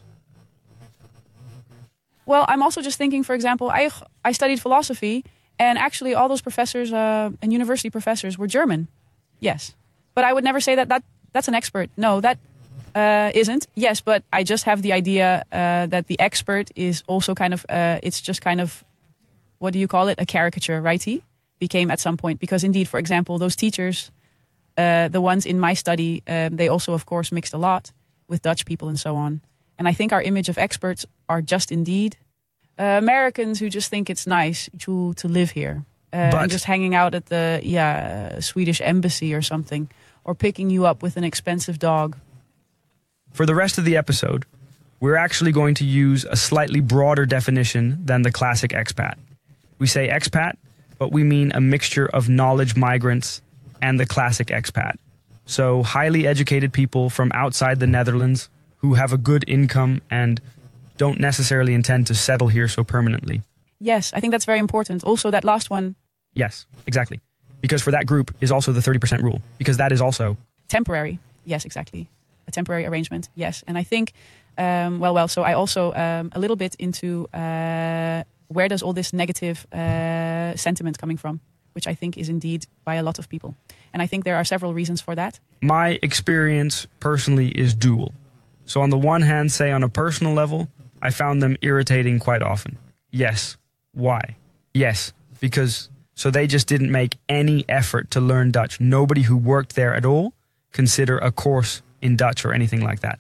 [2.26, 3.90] Well, I'm also just thinking, for example, I,
[4.24, 5.26] I studied philosophy,
[5.60, 8.88] and actually, all those professors uh, and university professors were German.
[9.40, 9.76] Yes.
[10.16, 11.90] But I would never say that, that that's an expert.
[11.98, 12.38] No, that
[12.96, 13.68] uh, isn't.
[13.76, 17.66] Yes, but I just have the idea uh, that the expert is also kind of,
[17.70, 18.84] uh, it's just kind of,
[19.60, 20.20] what do you call it?
[20.20, 21.24] A caricature, righty?
[21.68, 24.12] became at some point because indeed, for example, those teachers,
[24.78, 27.94] uh, the ones in my study, um, they also of course mixed a lot
[28.28, 29.42] with Dutch people and so on.
[29.78, 32.18] And I think our image of experts are just indeed
[32.80, 35.76] uh, Americans who just think it's nice to to live here
[36.12, 39.90] uh, and just hanging out at the yeah Swedish embassy or something,
[40.24, 42.18] or picking you up with an expensive dog.
[43.34, 44.46] For the rest of the episode,
[45.00, 49.16] we're actually going to use a slightly broader definition than the classic expat.
[49.80, 50.56] We say expat,
[51.00, 53.42] but we mean a mixture of knowledge migrants
[53.82, 54.96] and the classic expat.
[55.46, 60.40] So, highly educated people from outside the Netherlands who have a good income and
[60.98, 63.42] don't necessarily intend to settle here so permanently.
[63.80, 65.04] Yes, I think that's very important.
[65.04, 65.96] Also, that last one,
[66.36, 67.20] Yes, exactly.
[67.62, 71.20] Because for that group is also the 30% rule, because that is also temporary.
[71.46, 72.08] Yes, exactly.
[72.48, 73.30] A temporary arrangement.
[73.36, 74.14] Yes, and I think,
[74.58, 75.28] um, well, well.
[75.28, 80.56] So I also um, a little bit into uh, where does all this negative uh,
[80.56, 81.40] sentiment coming from,
[81.74, 83.56] which I think is indeed by a lot of people,
[83.94, 85.40] and I think there are several reasons for that.
[85.62, 88.12] my experience personally is dual.
[88.66, 90.68] So, on the one hand, say on a personal level,
[91.02, 92.78] I found them irritating quite often.
[93.12, 93.58] Yes.
[93.94, 94.36] Why?
[94.74, 98.80] Yes, because so they just didn't make any effort to learn Dutch.
[98.80, 100.34] Nobody who worked there at all
[100.72, 103.20] consider a course in Dutch or anything like that.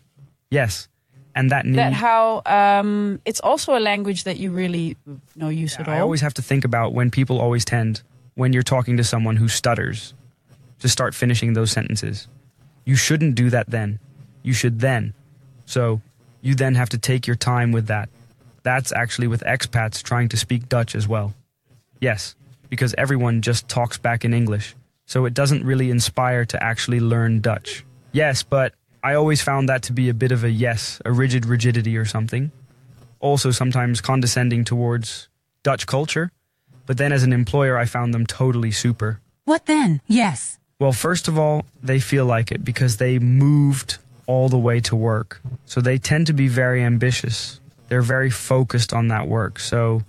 [0.52, 0.88] Yes.
[1.36, 1.78] And that need.
[1.78, 4.98] That how um, it's also a language that you really
[5.36, 5.94] no use at all.
[5.94, 8.04] I always have to think about when people always tend,
[8.36, 10.14] when you're talking to someone who stutters,
[10.80, 12.28] to start finishing those sentences.
[12.86, 14.00] You shouldn't do that then.
[14.44, 15.14] You should then.
[15.66, 16.02] So
[16.42, 18.10] you then have to take your time with that.
[18.64, 21.34] That's actually with expats trying to speak Dutch as well.
[22.00, 22.36] Yes,
[22.70, 24.76] because everyone just talks back in English.
[25.06, 27.86] So it doesn't really inspire to actually learn Dutch.
[28.14, 28.74] Yes, but
[29.04, 32.06] I always found that to be a bit of a yes, a rigid rigidity or
[32.06, 32.52] something
[33.24, 35.30] also sometimes condescending towards
[35.64, 36.30] Dutch culture.
[36.86, 39.22] But then as an employer, I found them totally super.
[39.46, 40.02] What then?
[40.08, 40.60] Yes.
[40.78, 43.98] Well, first of all, they feel like it because they moved
[44.28, 45.42] all the way to work.
[45.66, 47.62] So they tend to be very ambitious.
[47.88, 49.60] They're very focused on that work.
[49.60, 50.04] So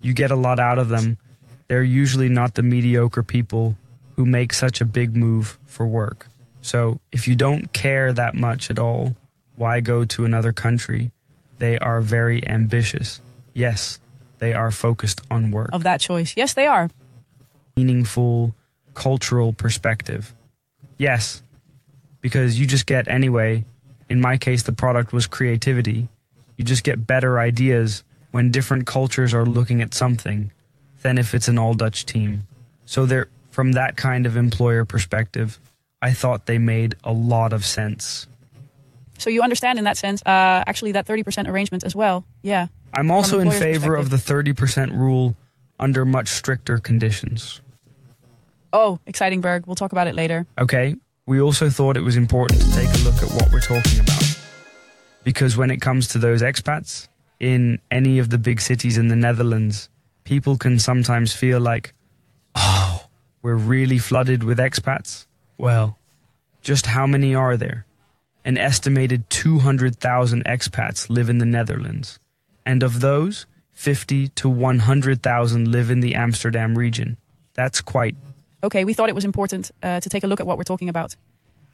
[0.00, 1.18] you get a lot out of them.
[1.66, 3.76] They're usually not the mediocre people
[4.14, 6.28] who make such a big move for work.
[6.62, 9.16] So if you don't care that much at all,
[9.56, 11.10] why go to another country?
[11.58, 13.20] They are very ambitious.
[13.54, 14.00] Yes,
[14.38, 16.34] they are focused on work of that choice.
[16.36, 16.88] Yes, they are.
[17.76, 18.54] meaningful
[18.94, 20.34] cultural perspective.
[20.98, 21.42] Yes,
[22.20, 23.64] because you just get, anyway,
[24.08, 26.08] in my case, the product was creativity.
[26.56, 30.52] You just get better ideas when different cultures are looking at something
[31.02, 32.46] than if it's an all Dutch team.
[32.84, 35.58] So, there, from that kind of employer perspective,
[36.02, 38.26] I thought they made a lot of sense.
[39.18, 42.24] So you understand in that sense, uh, actually, that thirty percent arrangement as well.
[42.42, 42.68] Yeah.
[42.92, 45.36] I'm also in favor of the 30% rule
[45.78, 47.60] under much stricter conditions.
[48.72, 49.66] Oh, exciting, Berg.
[49.66, 50.46] We'll talk about it later.
[50.58, 54.00] Okay, we also thought it was important to take a look at what we're talking
[54.00, 54.38] about.
[55.24, 57.08] Because when it comes to those expats,
[57.38, 59.88] in any of the big cities in the Netherlands,
[60.24, 61.94] people can sometimes feel like,
[62.54, 63.06] oh,
[63.42, 65.26] we're really flooded with expats.
[65.60, 65.98] Well,
[66.62, 67.84] just how many are there?
[68.46, 72.18] An estimated 200,000 expats live in the Netherlands.
[72.64, 73.44] And of those,
[73.74, 77.18] 50 to 100,000 live in the Amsterdam region.
[77.52, 78.16] That's quite
[78.62, 80.88] Okay, we thought it was important uh, to take a look at what we're talking
[80.88, 81.16] about.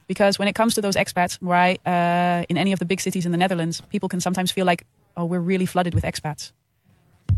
[0.07, 3.27] Because when it comes to those expats, right, uh, in any of the big cities
[3.27, 4.85] in the Netherlands, people can sometimes feel like,
[5.17, 6.53] oh, we're really flooded with expats.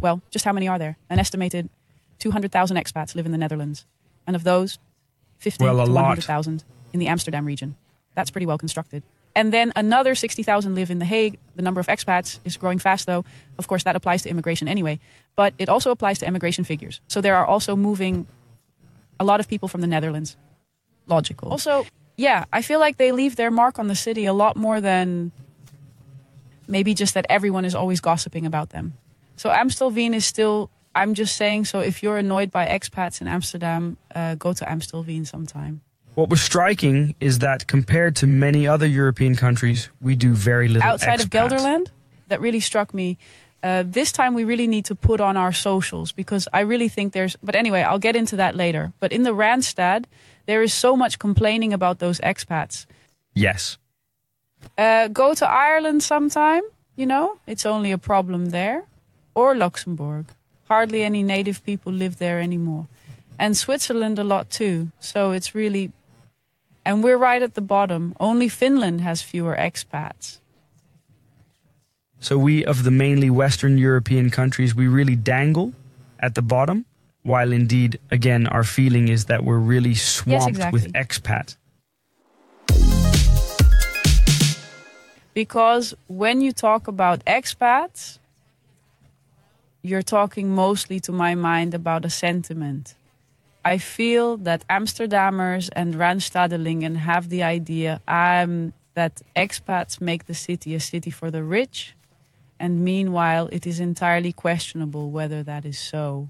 [0.00, 0.98] Well, just how many are there?
[1.08, 1.70] An estimated
[2.18, 3.86] 200,000 expats live in the Netherlands.
[4.26, 4.78] And of those,
[5.38, 6.02] 50 Well, a to lot.
[6.02, 7.76] 100,000 in the Amsterdam region.
[8.14, 9.02] That's pretty well constructed.
[9.34, 11.38] And then another 60,000 live in The Hague.
[11.54, 13.24] The number of expats is growing fast, though.
[13.56, 14.98] Of course, that applies to immigration anyway.
[15.36, 17.00] But it also applies to immigration figures.
[17.06, 18.26] So there are also moving
[19.20, 20.36] a lot of people from the Netherlands.
[21.06, 21.50] Logical.
[21.50, 24.80] Also, yeah, I feel like they leave their mark on the city a lot more
[24.80, 25.30] than
[26.66, 28.94] maybe just that everyone is always gossiping about them.
[29.36, 30.70] So Amstelveen is still.
[30.94, 31.66] I'm just saying.
[31.66, 35.80] So if you're annoyed by expats in Amsterdam, uh, go to Amstelveen sometime.
[36.14, 40.88] What was striking is that compared to many other European countries, we do very little
[40.88, 41.30] Outside of.
[41.30, 41.88] Gelderland,
[42.26, 43.18] that really struck me.
[43.62, 47.12] Uh, this time we really need to put on our socials because I really think
[47.12, 47.36] there's.
[47.42, 48.92] But anyway, I'll get into that later.
[48.98, 50.06] But in the Randstad,
[50.46, 52.86] there is so much complaining about those expats.
[53.34, 53.78] Yes.
[54.76, 56.62] Uh, go to Ireland sometime,
[56.96, 58.86] you know, it's only a problem there.
[59.34, 60.26] Or Luxembourg.
[60.68, 62.86] Hardly any native people live there anymore.
[63.38, 64.90] And Switzerland a lot too.
[65.00, 65.92] So it's really.
[66.84, 68.14] And we're right at the bottom.
[68.18, 70.38] Only Finland has fewer expats.
[72.20, 75.72] So we, of the mainly Western European countries, we really dangle
[76.18, 76.84] at the bottom.
[77.28, 80.80] while indeed, again, our feeling is that we're really swamped exactly.
[80.80, 81.56] with expat.
[85.34, 88.18] Because when you talk about expats,
[89.88, 92.94] you're talking mostly, to my mind, about a sentiment.
[93.64, 100.74] I feel that Amsterdammers and Randstadelingen have the idea um, that expats make the city
[100.74, 101.94] a city for the rich,
[102.60, 106.28] and meanwhile, it is entirely questionable whether that is so.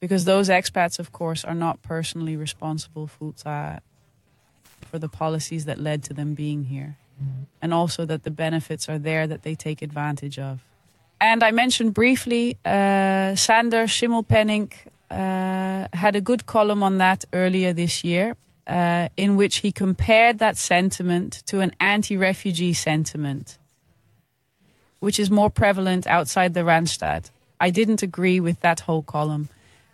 [0.00, 3.78] Because those expats, of course, are not personally responsible for, uh,
[4.90, 6.96] for the policies that led to them being here.
[7.60, 10.64] And also that the benefits are there that they take advantage of.
[11.22, 14.72] And I mentioned briefly, uh, Sander Schimmelpenninck
[15.08, 18.34] uh, had a good column on that earlier this year,
[18.66, 23.56] uh, in which he compared that sentiment to an anti refugee sentiment,
[24.98, 27.30] which is more prevalent outside the Randstad.
[27.60, 29.48] I didn't agree with that whole column.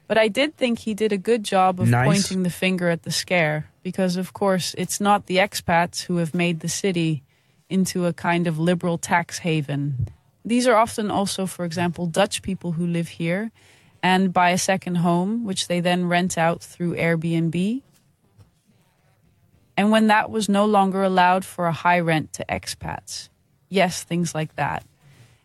[0.07, 2.07] But I did think he did a good job of Nice.
[2.07, 6.33] pointing the finger at the scare, because of course it's not the expats who have
[6.33, 7.23] made the city
[7.69, 10.09] into a kind of liberal tax haven.
[10.45, 13.51] These are often also, for example, Dutch people who live here
[14.03, 17.83] and buy a second home, which they then rent out through Airbnb.
[19.77, 23.29] And when that was no longer allowed for a high rent to expats,
[23.69, 24.85] yes, things like that.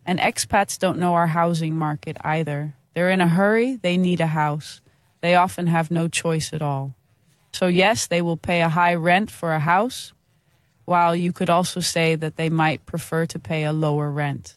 [0.06, 2.76] And expats don't know our housing market either.
[2.94, 4.82] They're in a hurry, they need a house.
[5.22, 6.96] They often have no choice at all.
[7.54, 10.14] So, yes, they will pay a high rent for a house,
[10.86, 14.56] while you could also say that they might prefer to pay a lower rent.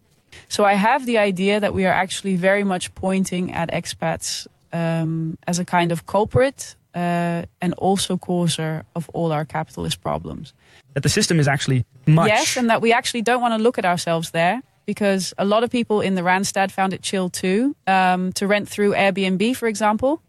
[0.49, 5.39] So, I have the idea that we are actually very much pointing at expats um,
[5.47, 10.55] as a kind of culprit uh, and also causer of all our capitalist problems.
[10.95, 12.29] That the system is actually much.
[12.29, 15.63] Yes, and that we actually don't want to look at ourselves there because a lot
[15.65, 19.69] of people in the Randstad found it chill too um, to rent through Airbnb, for
[19.69, 20.23] example,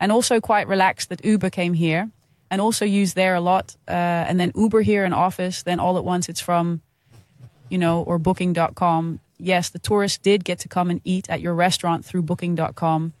[0.00, 2.10] and also quite relaxed that Uber came here
[2.50, 3.76] and also used there a lot.
[3.86, 6.80] Uh, and then Uber here in office, then all at once it's from,
[7.68, 9.20] you know, or booking.com.
[9.38, 13.12] Yes, the tourists did get to come and eat at your restaurant through booking.com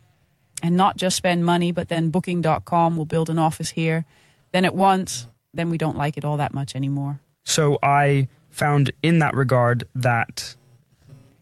[0.62, 4.04] and not just spend money, but then booking.com will build an office here.
[4.52, 7.20] Then at once, then we don't like it all that much anymore.
[7.44, 10.56] So I found in that regard that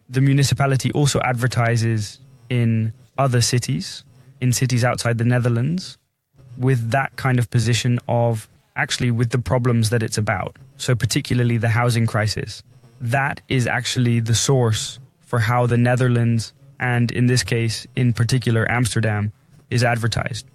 [0.09, 4.03] the municipality also advertises in other cities,
[4.39, 5.97] in cities outside the Netherlands,
[6.57, 10.55] with that kind of position of actually with the problems that it's about.
[10.77, 12.61] So, particularly the housing crisis.
[12.99, 18.69] That is actually the source for how the Netherlands, and in this case, in particular,
[18.69, 19.31] Amsterdam,
[19.69, 20.45] is advertised.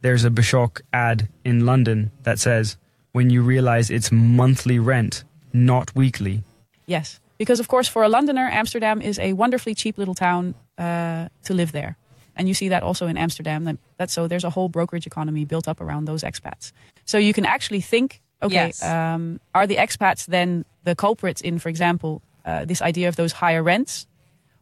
[0.00, 2.76] There's a Bashok ad in London that says,
[3.12, 6.42] when you realize it's monthly rent, not weekly,
[6.86, 11.28] Yes, because of course, for a Londoner, Amsterdam is a wonderfully cheap little town uh,
[11.44, 11.96] to live there,
[12.36, 13.64] and you see that also in Amsterdam.
[13.64, 16.72] That, that's so there's a whole brokerage economy built up around those expats.
[17.04, 18.82] So you can actually think, okay, Yes.
[18.82, 23.32] um, are the expats then the culprits in, for example, uh, this idea of those
[23.32, 24.06] higher rents,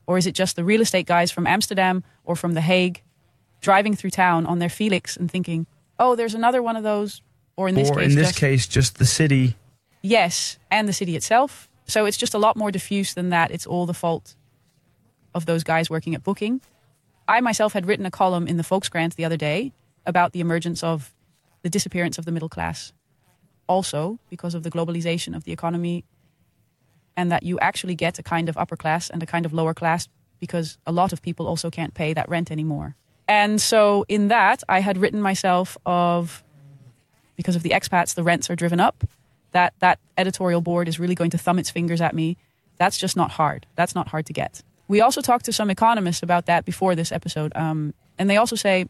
[0.06, 3.02] or is it just the real estate guys from Amsterdam or from The Hague
[3.60, 5.66] driving through town on their Felix and thinking,
[5.98, 7.22] oh, there's another one of those,
[7.56, 9.56] or in this or case, in this just, case, just the city.
[10.02, 11.68] Yes, and the city itself.
[11.86, 13.50] So it's just a lot more diffuse than that.
[13.50, 14.34] It's all the fault
[15.34, 16.60] of those guys working at Booking.
[17.28, 19.72] I myself had written a column in the Volkskrant the other day
[20.06, 21.12] about the emergence of
[21.62, 22.92] the disappearance of the middle class.
[23.70, 26.04] Also, because of the globalization of the economy,
[27.16, 29.74] and that you actually get a kind of upper class and a kind of lower
[29.74, 30.08] class
[30.40, 32.96] because a lot of people also can't pay that rent anymore.
[33.28, 36.42] And so, in that, I had written myself of
[37.36, 39.04] because of the expats, the rents are driven up.
[39.52, 42.36] That that editorial board is really going to thumb its fingers at me.
[42.76, 43.66] That's just not hard.
[43.76, 44.62] That's not hard to get.
[44.88, 48.56] We also talked to some economists about that before this episode, um, and they also
[48.56, 48.88] say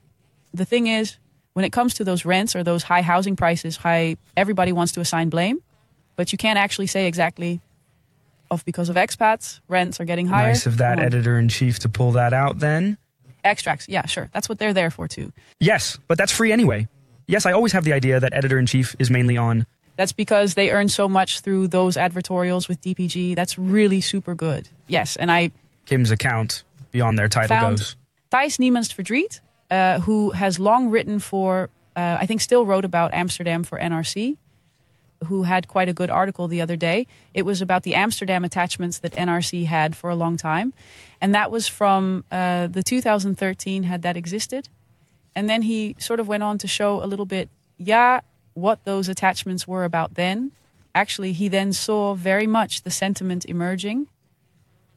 [0.55, 1.19] the thing is
[1.61, 5.01] when it comes to those rents or those high housing prices, high everybody wants to
[5.03, 5.63] assign blame,
[6.17, 7.61] but you can't actually say exactly
[8.51, 10.49] of because of expats rents are getting higher.
[10.49, 12.97] Nice of that editor in chief to pull that out then.
[13.45, 14.31] Extracts, yeah, sure.
[14.33, 15.35] That's what they're there for too.
[15.59, 16.89] Yes, but that's free anyway.
[17.27, 19.67] Yes, I always have the idea that editor in chief is mainly on.
[19.97, 23.37] That's because they earn so much through those advertorials with DPG.
[23.37, 24.67] That's really super good.
[24.89, 25.51] Yes, and I
[25.85, 27.97] Kim's account beyond their title goes.
[28.33, 29.41] Thijs Niemantsverdriet,
[29.71, 34.37] uh, who has long written for, uh, I think still wrote about Amsterdam for NRC,
[35.27, 37.07] who had quite a good article the other day.
[37.35, 40.73] It was about the Amsterdam attachments that NRC had for a long time.
[41.21, 44.69] And that was from uh, the 2013 had that existed.
[45.35, 48.21] And then he sort of went on to show a little bit, yeah,
[48.55, 50.53] what those attachments were about then.
[50.95, 54.09] Actually, he then saw very much the sentiment emerging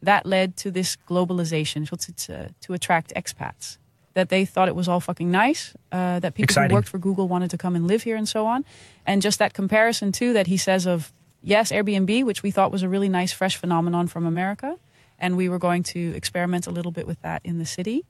[0.02, 3.78] that led to this globalization to, to, to attract expats.
[4.14, 6.70] That they thought it was all fucking nice, uh, that people Exciting.
[6.70, 8.64] who worked for Google wanted to come and live here and so on.
[9.06, 11.12] And just that comparison, too, that he says of,
[11.42, 14.78] yes, Airbnb, which we thought was a really nice, fresh phenomenon from America.
[15.18, 18.06] And we were going to experiment a little bit with that in the city.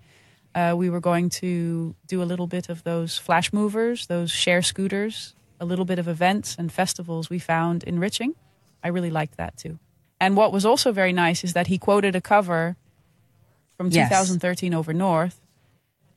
[0.56, 4.62] Uh, we were going to do a little bit of those flash movers, those share
[4.62, 8.36] scooters, a little bit of events and festivals we found enriching.
[8.84, 9.80] I really liked that too.
[10.20, 12.76] And what was also very nice is that he quoted a cover
[13.78, 14.10] from Yes.
[14.10, 15.40] 2013 over North,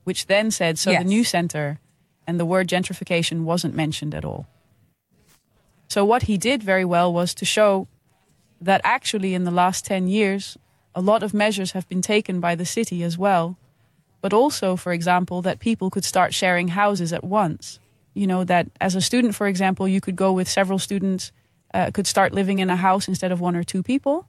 [0.07, 1.03] which then said, so Yes.
[1.03, 1.81] the new center
[2.29, 4.47] and the word gentrification wasn't mentioned at all.
[5.89, 7.89] So what he did very well was to show
[8.61, 10.57] that actually in the last 10 years,
[10.95, 13.57] a lot of measures have been taken by the city as well.
[14.21, 17.81] But also, for example, that people could start sharing houses at once.
[18.15, 21.33] You know, that as a student, for example, you could go with several students,
[21.75, 24.29] uh, could start living in a house instead of one or two people.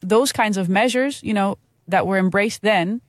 [0.00, 3.02] Those kinds of measures, you know, that were embraced then.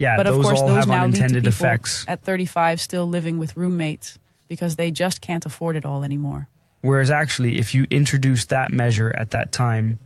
[0.00, 2.06] Yeah, but of course, all those have now lead to effects.
[2.08, 6.48] at 35 still living with roommates because they just can't afford it all anymore.
[6.80, 9.98] Whereas actually, if you introduce that measure at that time,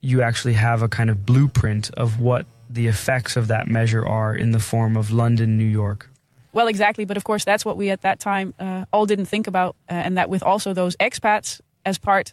[0.00, 4.32] you actually have a kind of blueprint of what the effects of that measure are
[4.32, 6.08] in the form of London, New York.
[6.52, 7.04] Well, exactly.
[7.04, 9.74] But of course, that's what we at that time uh, all didn't think about.
[9.90, 12.32] Uh, and that with also those expats as part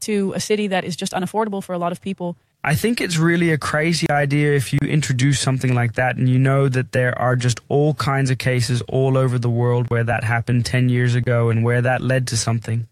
[0.00, 2.36] to a city that is just unaffordable for a lot of people.
[2.64, 6.38] I think it's really a crazy idea if you introduce something like that and you
[6.38, 10.24] know that there are just all kinds of cases all over the world where that
[10.24, 12.88] happened 10 years ago and where that led to something.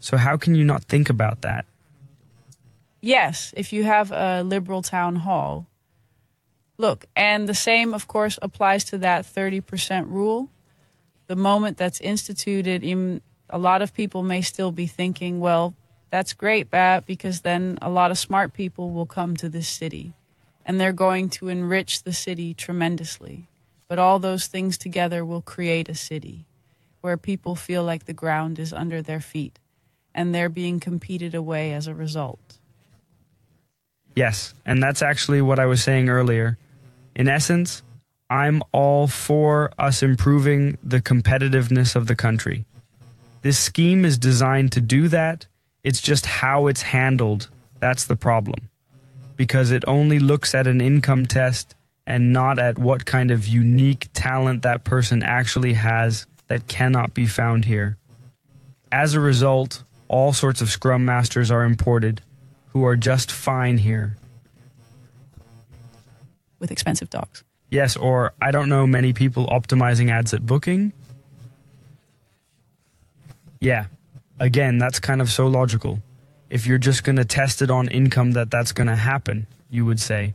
[0.00, 1.66] So, how can you not think about that?
[3.02, 5.66] Yes, if you have a liberal town hall.
[6.78, 10.50] Look, and the same, of course, applies to that 30% rule.
[11.26, 12.82] The moment that's instituted,
[13.50, 15.74] a lot of people may still be thinking, well,
[16.10, 20.12] that's great, Bat, because then a lot of smart people will come to this city
[20.66, 23.46] and they're going to enrich the city tremendously.
[23.88, 26.44] But all those things together will create a city
[27.00, 29.58] where people feel like the ground is under their feet
[30.14, 32.58] and they're being competed away as a result.
[34.14, 36.58] Yes, and that's actually what I was saying earlier.
[37.14, 37.82] In essence,
[38.28, 42.64] I'm all for us improving the competitiveness of the country.
[43.42, 45.46] This scheme is designed to do that.
[45.82, 47.48] It's just how it's handled
[47.80, 48.68] that's the problem.
[49.36, 51.74] Because it only looks at an income test
[52.06, 57.26] and not at what kind of unique talent that person actually has that cannot be
[57.26, 57.96] found here.
[58.92, 62.20] As a result, all sorts of scrum masters are imported
[62.68, 64.16] who are just fine here.
[66.58, 67.42] with expensive dogs.
[67.70, 70.92] Yes, or I don't know many people optimizing ads at booking.
[73.60, 73.86] Yeah,
[74.40, 76.00] again, that's kind of so logical.
[76.48, 79.84] If you're just going to test it on income, that that's going to happen, you
[79.84, 80.34] would say.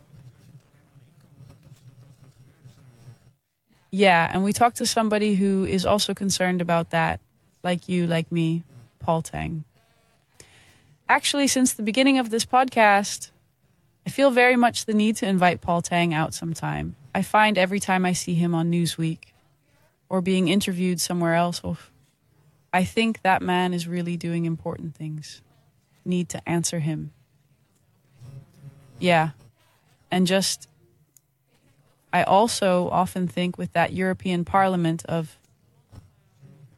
[3.91, 7.19] Yeah, and we talked to somebody who is also concerned about that,
[7.63, 8.63] like you, like me,
[8.99, 9.63] Paul Tang.
[11.07, 13.31] Actually, since the beginning of this podcast,
[14.05, 16.95] I feel very much the need to invite Paul Tang out sometime.
[17.13, 19.19] I find every time I see him on Newsweek
[20.09, 21.61] or being interviewed somewhere else,
[22.76, 25.41] I think that man is really doing important things.
[26.03, 27.13] Need to answer him.
[28.99, 29.30] Yeah.
[30.11, 30.67] And just
[32.11, 35.39] I also often think with that European Parliament of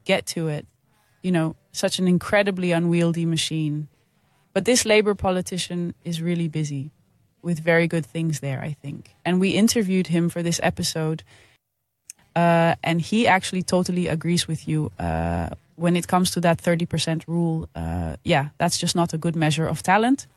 [0.06, 0.68] get to it,
[1.24, 3.88] you know, such an incredibly unwieldy machine.
[4.54, 6.92] But this Labour politician is really busy
[7.42, 9.16] with very good things there, I think.
[9.26, 11.24] And we interviewed him for this episode,
[12.38, 14.92] uh, and he actually totally agrees with you.
[15.00, 19.36] Uh, when it comes to that 30% rule, uh, yeah, that's just not a good
[19.36, 20.28] measure of talent,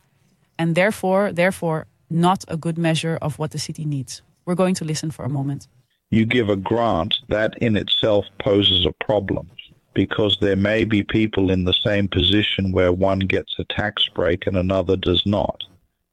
[0.58, 4.22] and therefore, therefore, not a good measure of what the city needs.
[4.46, 5.68] We're going to listen for a moment.
[6.10, 9.48] you give a grant, that in itself poses a problem
[9.94, 14.46] because there may be people in the same position where one gets a tax break
[14.46, 15.58] and another does not.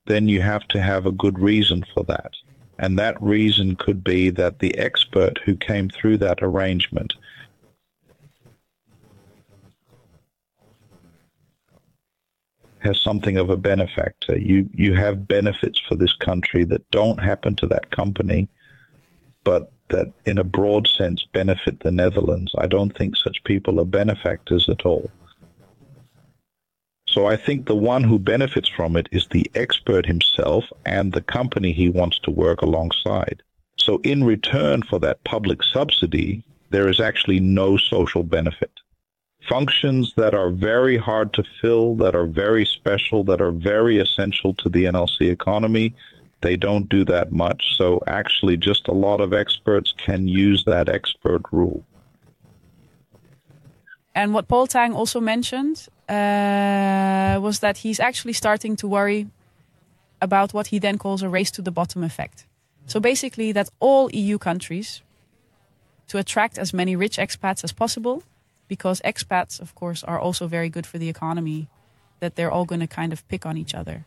[0.06, 2.32] Then you have to have a good reason for that.
[2.80, 7.14] And that reason could be that the expert who came through that arrangement
[12.80, 14.38] has something of a benefactor.
[14.38, 18.48] You you have benefits for this country that don't happen to that company,
[19.44, 22.54] but that in a broad sense benefit the Netherlands.
[22.58, 25.10] I don't think such people are benefactors at all.
[27.18, 31.22] So I think the one who benefits from it is the expert himself and the
[31.22, 33.42] company he wants to work alongside.
[33.76, 38.70] So in return for that public subsidy, there is actually no social benefit
[39.50, 44.54] functions that are very hard to fill, that are very special, that are very essential
[44.56, 45.96] to the NLC economy,
[46.42, 47.76] They don't do that much.
[47.78, 51.84] So actually, just a lot of experts can use that expert rule.
[54.14, 59.28] And what Paul Tang also mentioned uh, was that he's actually starting to worry
[60.22, 62.46] about what he then calls a race to the bottom effect.
[62.86, 65.02] So basically, that all EU countries,
[66.08, 68.24] to attract as many rich expats as possible,
[68.68, 71.68] because expats, of course, are also very good for the economy,
[72.20, 74.06] that they're all going to kind of pick on each other.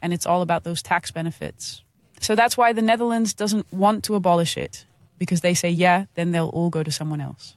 [0.00, 1.82] And it's all about those tax benefits.
[2.20, 4.86] So that's why the Netherlands doesn't want to abolish it,
[5.18, 7.56] because they say, yeah, then they'll all go to someone else.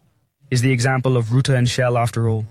[0.50, 2.46] Is the example of Rutte and Shell after all?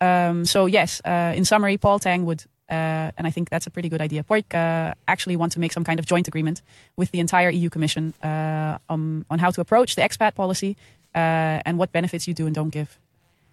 [0.00, 3.70] Um, so, yes, uh, in summary, Paul Tang would uh, and I think that's a
[3.70, 4.24] pretty good idea.
[4.24, 6.62] POIC uh, actually want to make some kind of joint agreement
[6.96, 10.76] with the entire EU Commission uh, on, on how to approach the expat policy
[11.14, 12.98] uh, and what benefits you do and don't give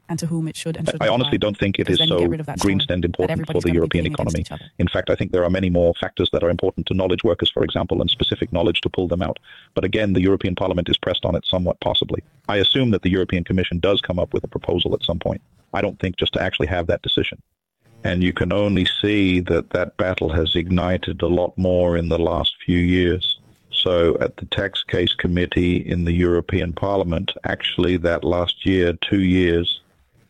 [0.09, 2.27] and to whom it should and should I honestly don't think it is so
[2.59, 4.43] green and important for the European economy.
[4.77, 7.49] In fact, I think there are many more factors that are important to knowledge workers,
[7.49, 9.39] for example, and specific knowledge to pull them out.
[9.75, 12.21] But again, the European Parliament is pressed on it somewhat possibly.
[12.49, 15.41] I assume that the European Commission does come up with a proposal at some point.
[15.73, 17.41] I don't think just to actually have that decision.
[18.03, 22.19] And you can only see that that battle has ignited a lot more in the
[22.19, 23.39] last few years.
[23.71, 29.23] So at the tax case committee in the European Parliament, actually that last year, two
[29.23, 29.81] years,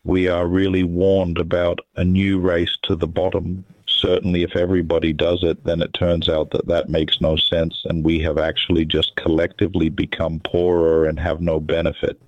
[0.04, 3.64] we are really warned about a new race to the bottom.
[3.88, 8.04] Certainly, if everybody does it, then it turns out that that makes no sense, and
[8.04, 12.20] we have actually just collectively become poorer and have no benefit.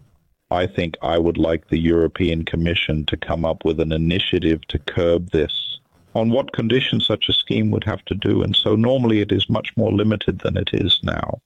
[0.51, 4.79] I think I would like the European Commission to come up with an initiative to
[4.79, 5.79] curb this.
[6.13, 9.49] On what conditions such a scheme would have to do, and so normally it is
[9.49, 11.41] much more limited than it is now.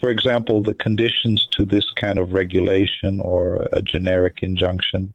[0.00, 5.12] For example, the conditions to this kind of regulation or a generic injunction,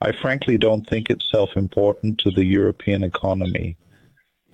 [0.00, 3.76] I frankly don't think it's self-important to the European economy.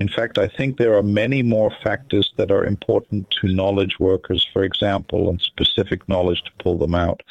[0.01, 4.47] In fact, I think there are many more factors that are important to knowledge workers,
[4.53, 7.23] for example, and specific knowledge to pull them out.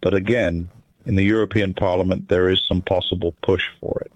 [0.00, 0.68] But again,
[1.06, 4.12] in the European Parliament, there is some possible push for it.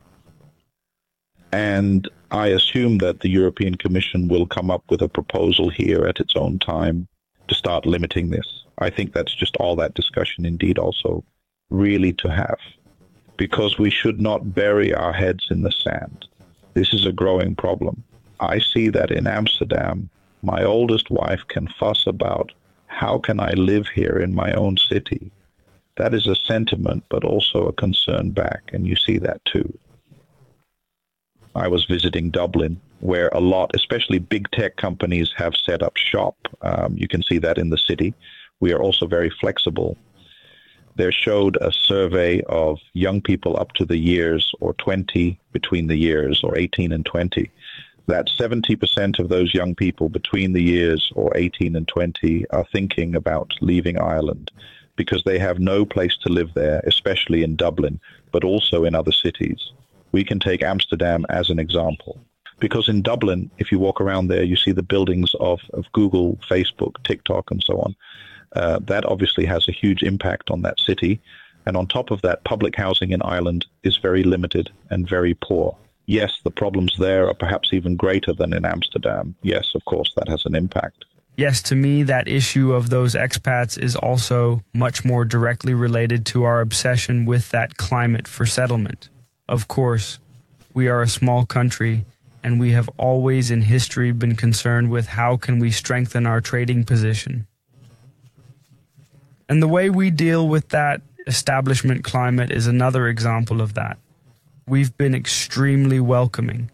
[1.52, 6.18] And I assume that the European Commission will come up with a proposal here at
[6.18, 7.06] its own time
[7.48, 8.64] to start limiting this.
[8.78, 11.24] I think that's just all that discussion indeed also
[11.70, 12.58] really to have.
[13.36, 16.26] Because we should not bury our heads in the sand.
[16.74, 18.02] This is a growing problem.
[18.40, 20.08] I see that in Amsterdam,
[20.42, 22.52] my oldest wife can fuss about
[22.86, 25.30] how can I live here in my own city
[25.96, 29.78] that is a sentiment, but also a concern back, and you see that too.
[31.54, 36.36] I was visiting Dublin, where a lot, especially big tech companies, have set up shop.
[36.62, 38.14] Um, you can see that in the city.
[38.60, 39.98] We are also very flexible.
[40.96, 45.96] There showed a survey of young people up to the years or 20 between the
[45.96, 47.50] years or 18 and 20
[48.06, 53.14] that 70% of those young people between the years or 18 and 20 are thinking
[53.14, 54.50] about leaving Ireland
[54.96, 59.12] because they have no place to live there, especially in Dublin, but also in other
[59.12, 59.72] cities.
[60.12, 62.20] We can take Amsterdam as an example.
[62.58, 66.38] Because in Dublin, if you walk around there, you see the buildings of, of Google,
[66.48, 67.96] Facebook, TikTok, and so on.
[68.54, 71.20] Uh, that obviously has a huge impact on that city.
[71.64, 75.76] And on top of that, public housing in Ireland is very limited and very poor.
[76.06, 79.34] Yes, the problems there are perhaps even greater than in Amsterdam.
[79.42, 81.04] Yes, of course, that has an impact
[81.36, 86.44] yes, to me, that issue of those expats is also much more directly related to
[86.44, 89.08] our obsession with that climate for settlement.
[89.48, 90.18] Of course,
[90.74, 92.04] we are a small country
[92.44, 96.84] and we have always in history been concerned with how can we strengthen our trading
[96.84, 97.46] position.
[99.52, 103.98] And the way we deal with that establishment climate is another example of that.
[104.66, 106.70] We've been extremely welcoming.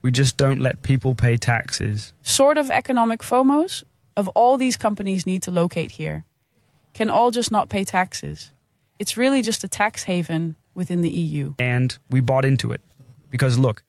[0.00, 2.14] We just don't let people pay taxes.
[2.22, 3.84] Sort of economic FOMOs,
[4.16, 6.24] of all these companies need to locate here
[6.94, 8.52] can all just not pay taxes.
[8.98, 11.52] It's really just a tax haven within the EU.
[11.58, 12.80] And we bought into it.
[13.28, 13.82] Because look,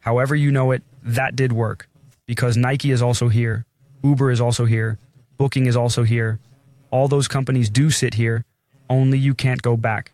[0.00, 1.88] however you know it, that did work.
[2.26, 3.64] Because Nike is also here,
[4.02, 4.98] Uber is also here,
[5.38, 6.40] Booking is also here.
[6.90, 8.44] All those companies do sit here,
[8.88, 10.12] only you can't go back.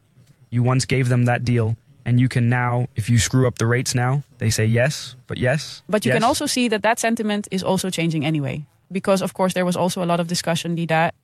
[0.50, 3.66] You once gave them that deal, and you can now, if you screw up the
[3.66, 5.82] rates now, they say yes, but yes.
[5.88, 6.16] But you yes.
[6.16, 9.76] can also see that that sentiment is also changing anyway because of course there was
[9.76, 10.76] also a lot of discussion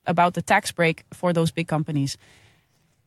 [0.05, 2.17] about the tax break for those big companies.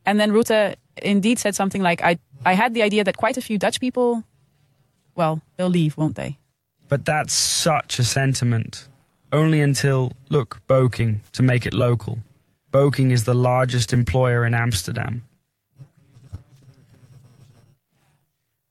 [0.07, 3.41] And then Rutte indeed said something like, I, I had the idea that quite a
[3.41, 4.25] few Dutch people,
[5.15, 6.39] well, they'll leave, won't they?
[6.89, 8.89] But that's such a sentiment.
[9.33, 12.19] Only until, look, Booking, to make it local.
[12.75, 15.23] Booking is the largest employer in Amsterdam.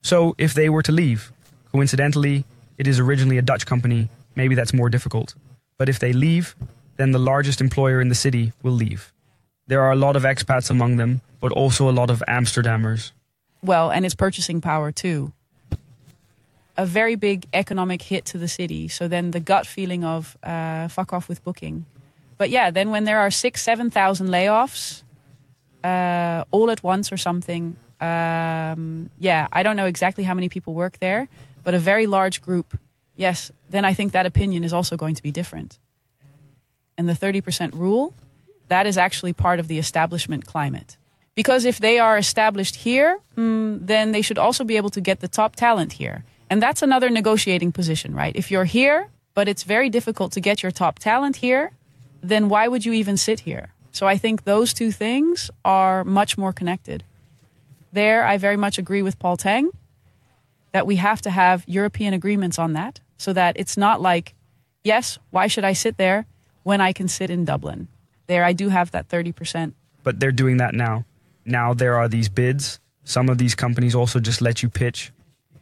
[0.01, 1.31] So if they were to leave,
[1.71, 2.43] coincidentally,
[2.77, 5.35] it is originally a Dutch company, maybe that's more difficult.
[5.77, 6.53] But if they leave,
[6.97, 9.13] then the largest employer in the city will leave.
[9.67, 13.13] There are a lot of expats among them, but also a lot of Amsterdammers.
[13.63, 15.31] Well, and it's purchasing power too.
[16.75, 18.89] A very big economic hit to the city.
[18.89, 21.85] So then the gut feeling of uh, fuck off with booking.
[22.43, 25.03] But yeah, then when there are six, seven thousand layoffs
[25.81, 30.73] uh, all at once or something, um, yeah, I don't know exactly how many people
[30.73, 31.29] work there,
[31.63, 32.77] but a very large group,
[33.15, 35.79] yes, then I think that opinion is also going to be different.
[36.97, 38.13] And the 30% rule,
[38.67, 40.97] that is actually part of the establishment climate.
[41.35, 45.21] Because if they are established here, mm, then they should also be able to get
[45.21, 46.25] the top talent here.
[46.49, 48.35] And that's another negotiating position, right?
[48.35, 51.71] If you're here, but it's very difficult to get your top talent here,
[52.23, 53.73] then why would you even sit here?
[53.91, 57.03] So I think those two things are much more connected.
[57.91, 59.69] There, I very much agree with Paul Tang
[60.71, 64.33] that we have to have European agreements on that so that it's not like,
[64.83, 66.25] yes, why should I sit there
[66.63, 67.87] when I can sit in Dublin?
[68.25, 69.73] There, I do have that 30%.
[70.01, 71.05] But they're doing that now.
[71.45, 72.79] Now there are these bids.
[73.03, 75.11] Some of these companies also just let you pitch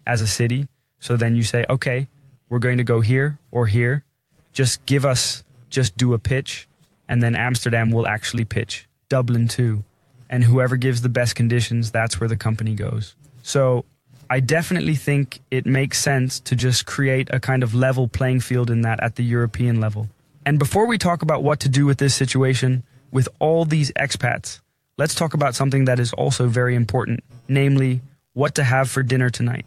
[0.08, 0.68] as a city.
[1.00, 2.08] So then you say, okay,
[2.50, 4.06] we're going to go here or here.
[4.54, 6.68] Just give us, just do a pitch.
[7.10, 8.88] And then Amsterdam will actually pitch.
[9.10, 9.84] Dublin too.
[10.30, 13.16] And whoever gives the best conditions, that's where the company goes.
[13.44, 13.84] So
[14.30, 18.70] I definitely think it makes sense to just create a kind of level playing field
[18.70, 20.08] in that at the European level.
[20.46, 24.62] And before we talk about what to do with this situation, with all these expats,
[24.98, 28.02] let's talk about something that is also very important, namely
[28.34, 29.66] what to have for dinner tonight.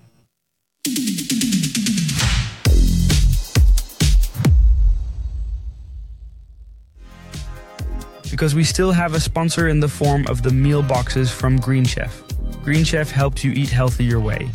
[8.35, 11.85] Because we still have a sponsor in the form of the meal boxes from Green
[11.85, 12.21] Chef.
[12.65, 14.51] Green Chef helps you eat healthy your way.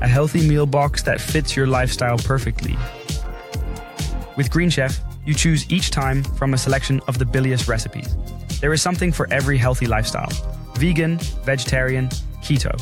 [0.00, 2.78] A healthy meal box that fits your lifestyle perfectly.
[4.36, 8.14] With Green Chef, you choose each time from a selection of the bilious recipes.
[8.60, 10.30] There is something for every healthy lifestyle
[10.76, 12.06] vegan, vegetarian,
[12.44, 12.78] keto.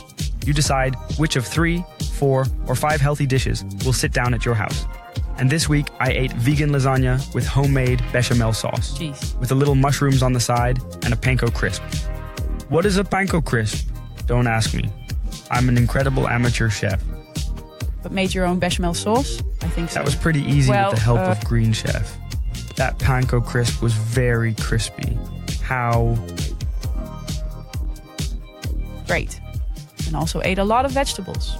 [0.46, 1.82] You decide which of three,
[2.18, 4.84] four, or five healthy dishes will sit down at your house.
[5.38, 9.38] And this week, I ate vegan lasagna with homemade bechamel sauce, Jeez.
[9.40, 11.82] with a little mushrooms on the side and a panko crisp.
[12.68, 13.88] What is a panko crisp?
[14.26, 14.90] Don't ask me.
[15.50, 17.02] I'm an incredible amateur chef.
[18.02, 19.42] But made your own bechamel sauce?
[19.62, 19.94] I think so.
[19.94, 22.16] That was pretty easy Well, with the help uh, of Green Chef.
[22.76, 25.18] That panko crisp was very crispy.
[25.62, 26.16] How
[29.06, 29.40] great.
[30.06, 31.56] And also ate a lot of vegetables.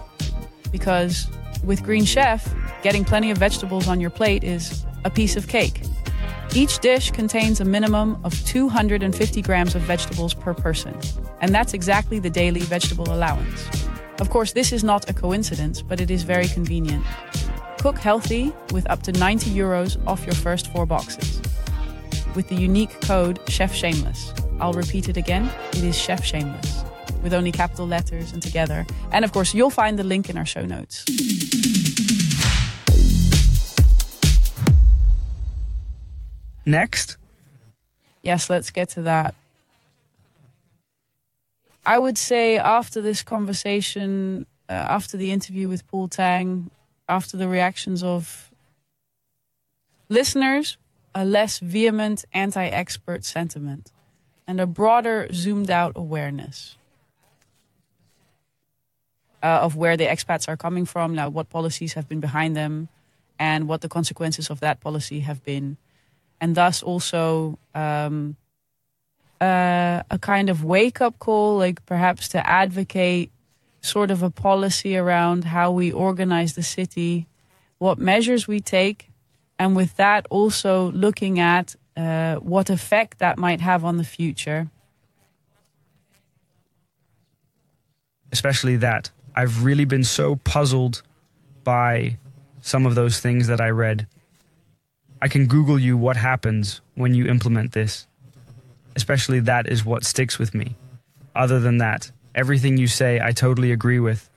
[0.70, 1.29] Because
[1.64, 2.53] with Green Chef,
[2.85, 5.80] getting plenty of vegetables on your plate is a piece of cake.
[6.55, 10.95] Each dish contains a minimum of 250 grams of vegetables per person.
[11.41, 13.89] And that's exactly the daily vegetable allowance.
[14.20, 17.05] Of course, this is not a coincidence, but it is very convenient.
[17.78, 21.41] Cook healthy with up to 90 euros off your first four boxes.
[22.37, 24.35] With the unique code Chef Shameless.
[24.61, 25.51] I'll repeat it again.
[25.70, 26.85] It is Chef Shameless.
[27.22, 28.87] With only capital letters and together.
[29.11, 31.07] And of course, you'll find the link in our show notes.
[36.66, 37.16] Next?
[38.22, 39.34] Yes, let's get to that.
[41.86, 46.70] I would say after this conversation, uh, after the interview with Paul Tang,
[47.08, 48.50] after the reactions of
[50.08, 50.78] listeners,
[51.14, 53.92] a less vehement anti expert sentiment
[54.46, 56.76] and a broader zoomed out awareness
[59.42, 62.88] uh, of where the expats are coming from, now what policies have been behind them,
[63.38, 65.76] and what the consequences of that policy have been.
[66.41, 68.37] And thus also um,
[69.41, 73.30] uh, a kind of wake up call, like perhaps to advocate
[73.80, 77.26] sort of a policy around how we organize the city,
[77.78, 79.11] what measures we take,
[79.59, 84.70] and with that also looking at uh, what effect that might have on the future.
[88.32, 89.11] Especially that.
[89.37, 91.03] I've really been so puzzled
[91.62, 92.18] by
[92.61, 94.07] some of those things that I read.
[95.25, 98.07] I can Google you what happens when you implement this.
[98.95, 100.77] Especially that is what sticks with me.
[101.35, 104.29] Other than that, everything you say I totally agree with.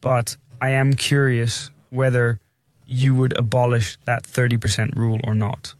[0.00, 2.40] But I am curious whether
[2.86, 5.74] you would abolish that 30% rule or not.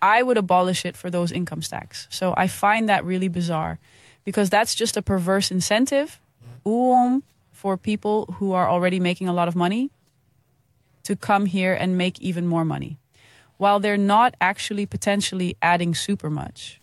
[0.00, 2.06] I would abolish it for those income stacks.
[2.08, 3.80] So I find that really bizarre
[4.24, 6.20] because that's just a perverse incentive
[6.64, 9.90] um, for people who are already making a lot of money
[11.02, 12.99] to come here and make even more money.
[13.60, 16.80] While they're not actually potentially adding super much.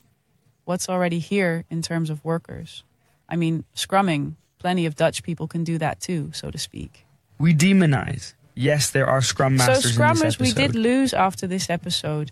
[0.66, 2.84] What's already here in terms of workers?
[3.28, 7.08] I mean, scrumming, plenty of Dutch people can do that too, so to speak.
[7.40, 9.96] We demonize Yes, there are Scrum Masters.
[9.96, 12.32] So Scrummers we did lose after this episode.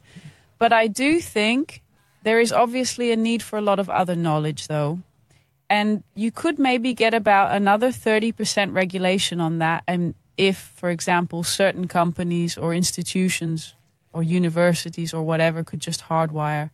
[0.60, 1.82] But I do think
[2.22, 5.00] there is obviously a need for a lot of other knowledge though.
[5.72, 9.84] And you could maybe get about another 30% regulation on that.
[9.88, 13.74] And if, for example, certain companies or institutions
[14.16, 16.70] or universities or whatever could just hardwire,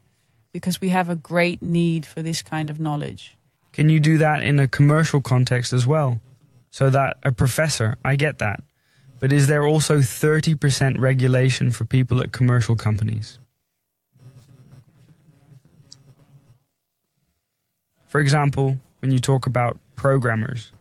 [0.54, 3.36] because we have a great need for this kind of knowledge.
[3.74, 6.22] Can you do that in a commercial context as well?
[6.70, 8.62] So that a professor, I get that.
[9.20, 13.40] But is there also 30% regulation for people at commercial companies?
[18.06, 20.72] For example, when you talk about programmers,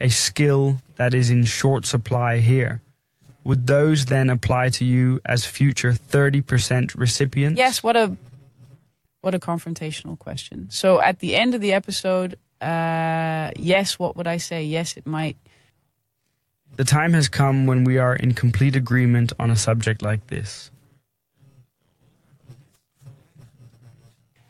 [0.00, 2.82] a skill that is in short supply here,
[3.44, 7.58] would those then apply to you as future 30% recipients?
[7.58, 8.16] Yes, what a
[9.20, 10.68] what a confrontational question.
[10.70, 14.64] So at the end of the episode, uh, yes, what would I say?
[14.64, 15.36] Yes, it might.
[16.76, 20.70] The time has come when we are in complete agreement on a subject like this.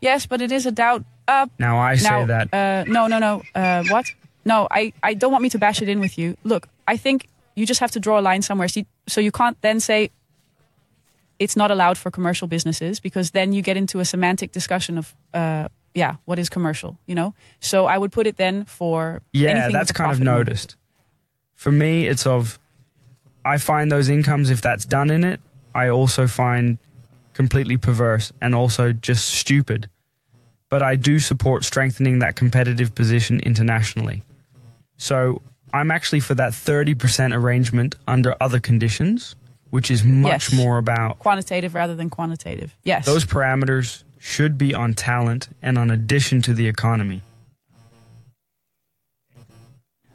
[0.01, 1.05] Yes, but it is a doubt.
[1.27, 3.43] Uh, Now I say now, that Uh, no, no, no.
[3.55, 4.13] Uh, what?
[4.45, 6.37] No, I, I don't want me to bash it in with you.
[6.45, 8.69] Look, I think you just have to draw a line somewhere.
[8.69, 10.11] So you, so you can't then say
[11.39, 15.15] it's not allowed for commercial businesses because then you get into a semantic discussion of,
[15.33, 17.35] uh, yeah, what is commercial, you know?
[17.61, 20.77] So I would put it then for Yeah, that's kind of noticed.
[21.55, 22.59] For me, it's of
[23.45, 25.41] I find those incomes if that's done in it,
[25.75, 26.79] I also find
[27.33, 29.89] completely perverse and also just stupid.
[30.71, 34.23] But I do support strengthening that competitive position internationally.
[34.97, 35.43] So
[35.75, 39.35] I'm actually for that 30% arrangement under other conditions,
[39.71, 40.55] which is much Yes.
[40.55, 42.75] more about Quantitative rather than quantitative.
[42.85, 43.05] Yes.
[43.07, 47.23] those parameters should be on talent and on addition to the economy.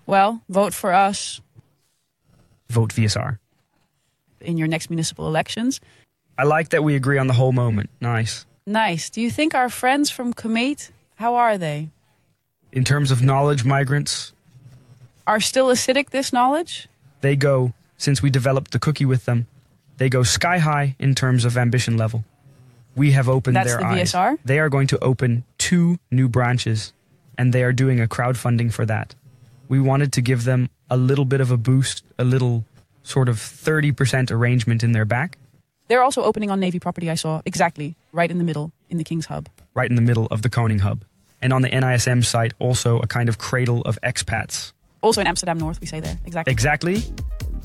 [0.06, 1.42] well, vote for us
[2.70, 3.38] Vote VSR.
[4.42, 5.82] in your next municipal elections.
[6.38, 7.90] I like that we agree on the whole moment.
[8.00, 8.46] Nice.
[8.66, 9.10] Nice.
[9.10, 11.90] Do you think our friends from Komeet, how are they?
[12.72, 14.32] In terms of knowledge migrants,
[15.30, 16.88] Are still acidic this knowledge?
[17.22, 19.46] they go, since we developed the cookie with them,
[19.98, 22.24] they go sky high in terms of ambition level.
[22.96, 24.14] We have opened That's their the eyes.
[24.14, 24.38] VSR?
[24.44, 26.94] They are going to open two new branches,
[27.38, 29.14] and they are doing a crowdfunding for that.
[29.68, 32.66] We wanted to give them a little bit of a boost, a little
[33.04, 35.38] sort of 30% arrangement in their back,
[35.90, 37.42] They're also opening on Navy property, I saw.
[37.46, 37.96] Exactly.
[38.12, 39.48] Right in the middle, in the King's Hub.
[39.76, 41.04] right in the middle of the Koning Hub.
[41.42, 44.74] And on the NDSM site, also a kind of cradle of expats.
[45.02, 46.18] Also in Amsterdam North, we say there.
[46.26, 46.52] Exactly.
[46.52, 47.04] Exactly.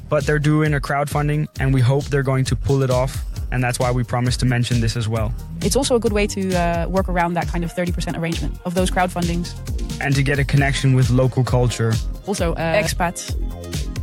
[0.08, 3.24] But they're doing a crowdfunding, and we hope they're going to pull it off.
[3.52, 5.32] And that's why we promised to mention this as well.
[5.62, 8.74] It's also a good way to uh, work around that kind of 30% arrangement of
[8.74, 9.54] those crowdfundings.
[10.00, 11.92] And to get a connection with local culture,
[12.26, 13.30] Also, uh, expats.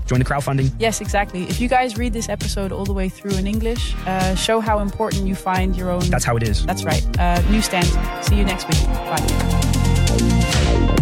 [0.07, 0.71] join the crowdfunding.
[0.79, 1.43] Yes, exactly.
[1.43, 4.79] If you guys read this episode all the way through in English, uh, show how
[4.79, 6.01] important you find your own.
[6.09, 6.65] That's how it is.
[6.65, 7.03] That's right.
[7.19, 7.87] Uh, newsstand.
[8.25, 8.81] See you next week.
[8.87, 10.97] Bye.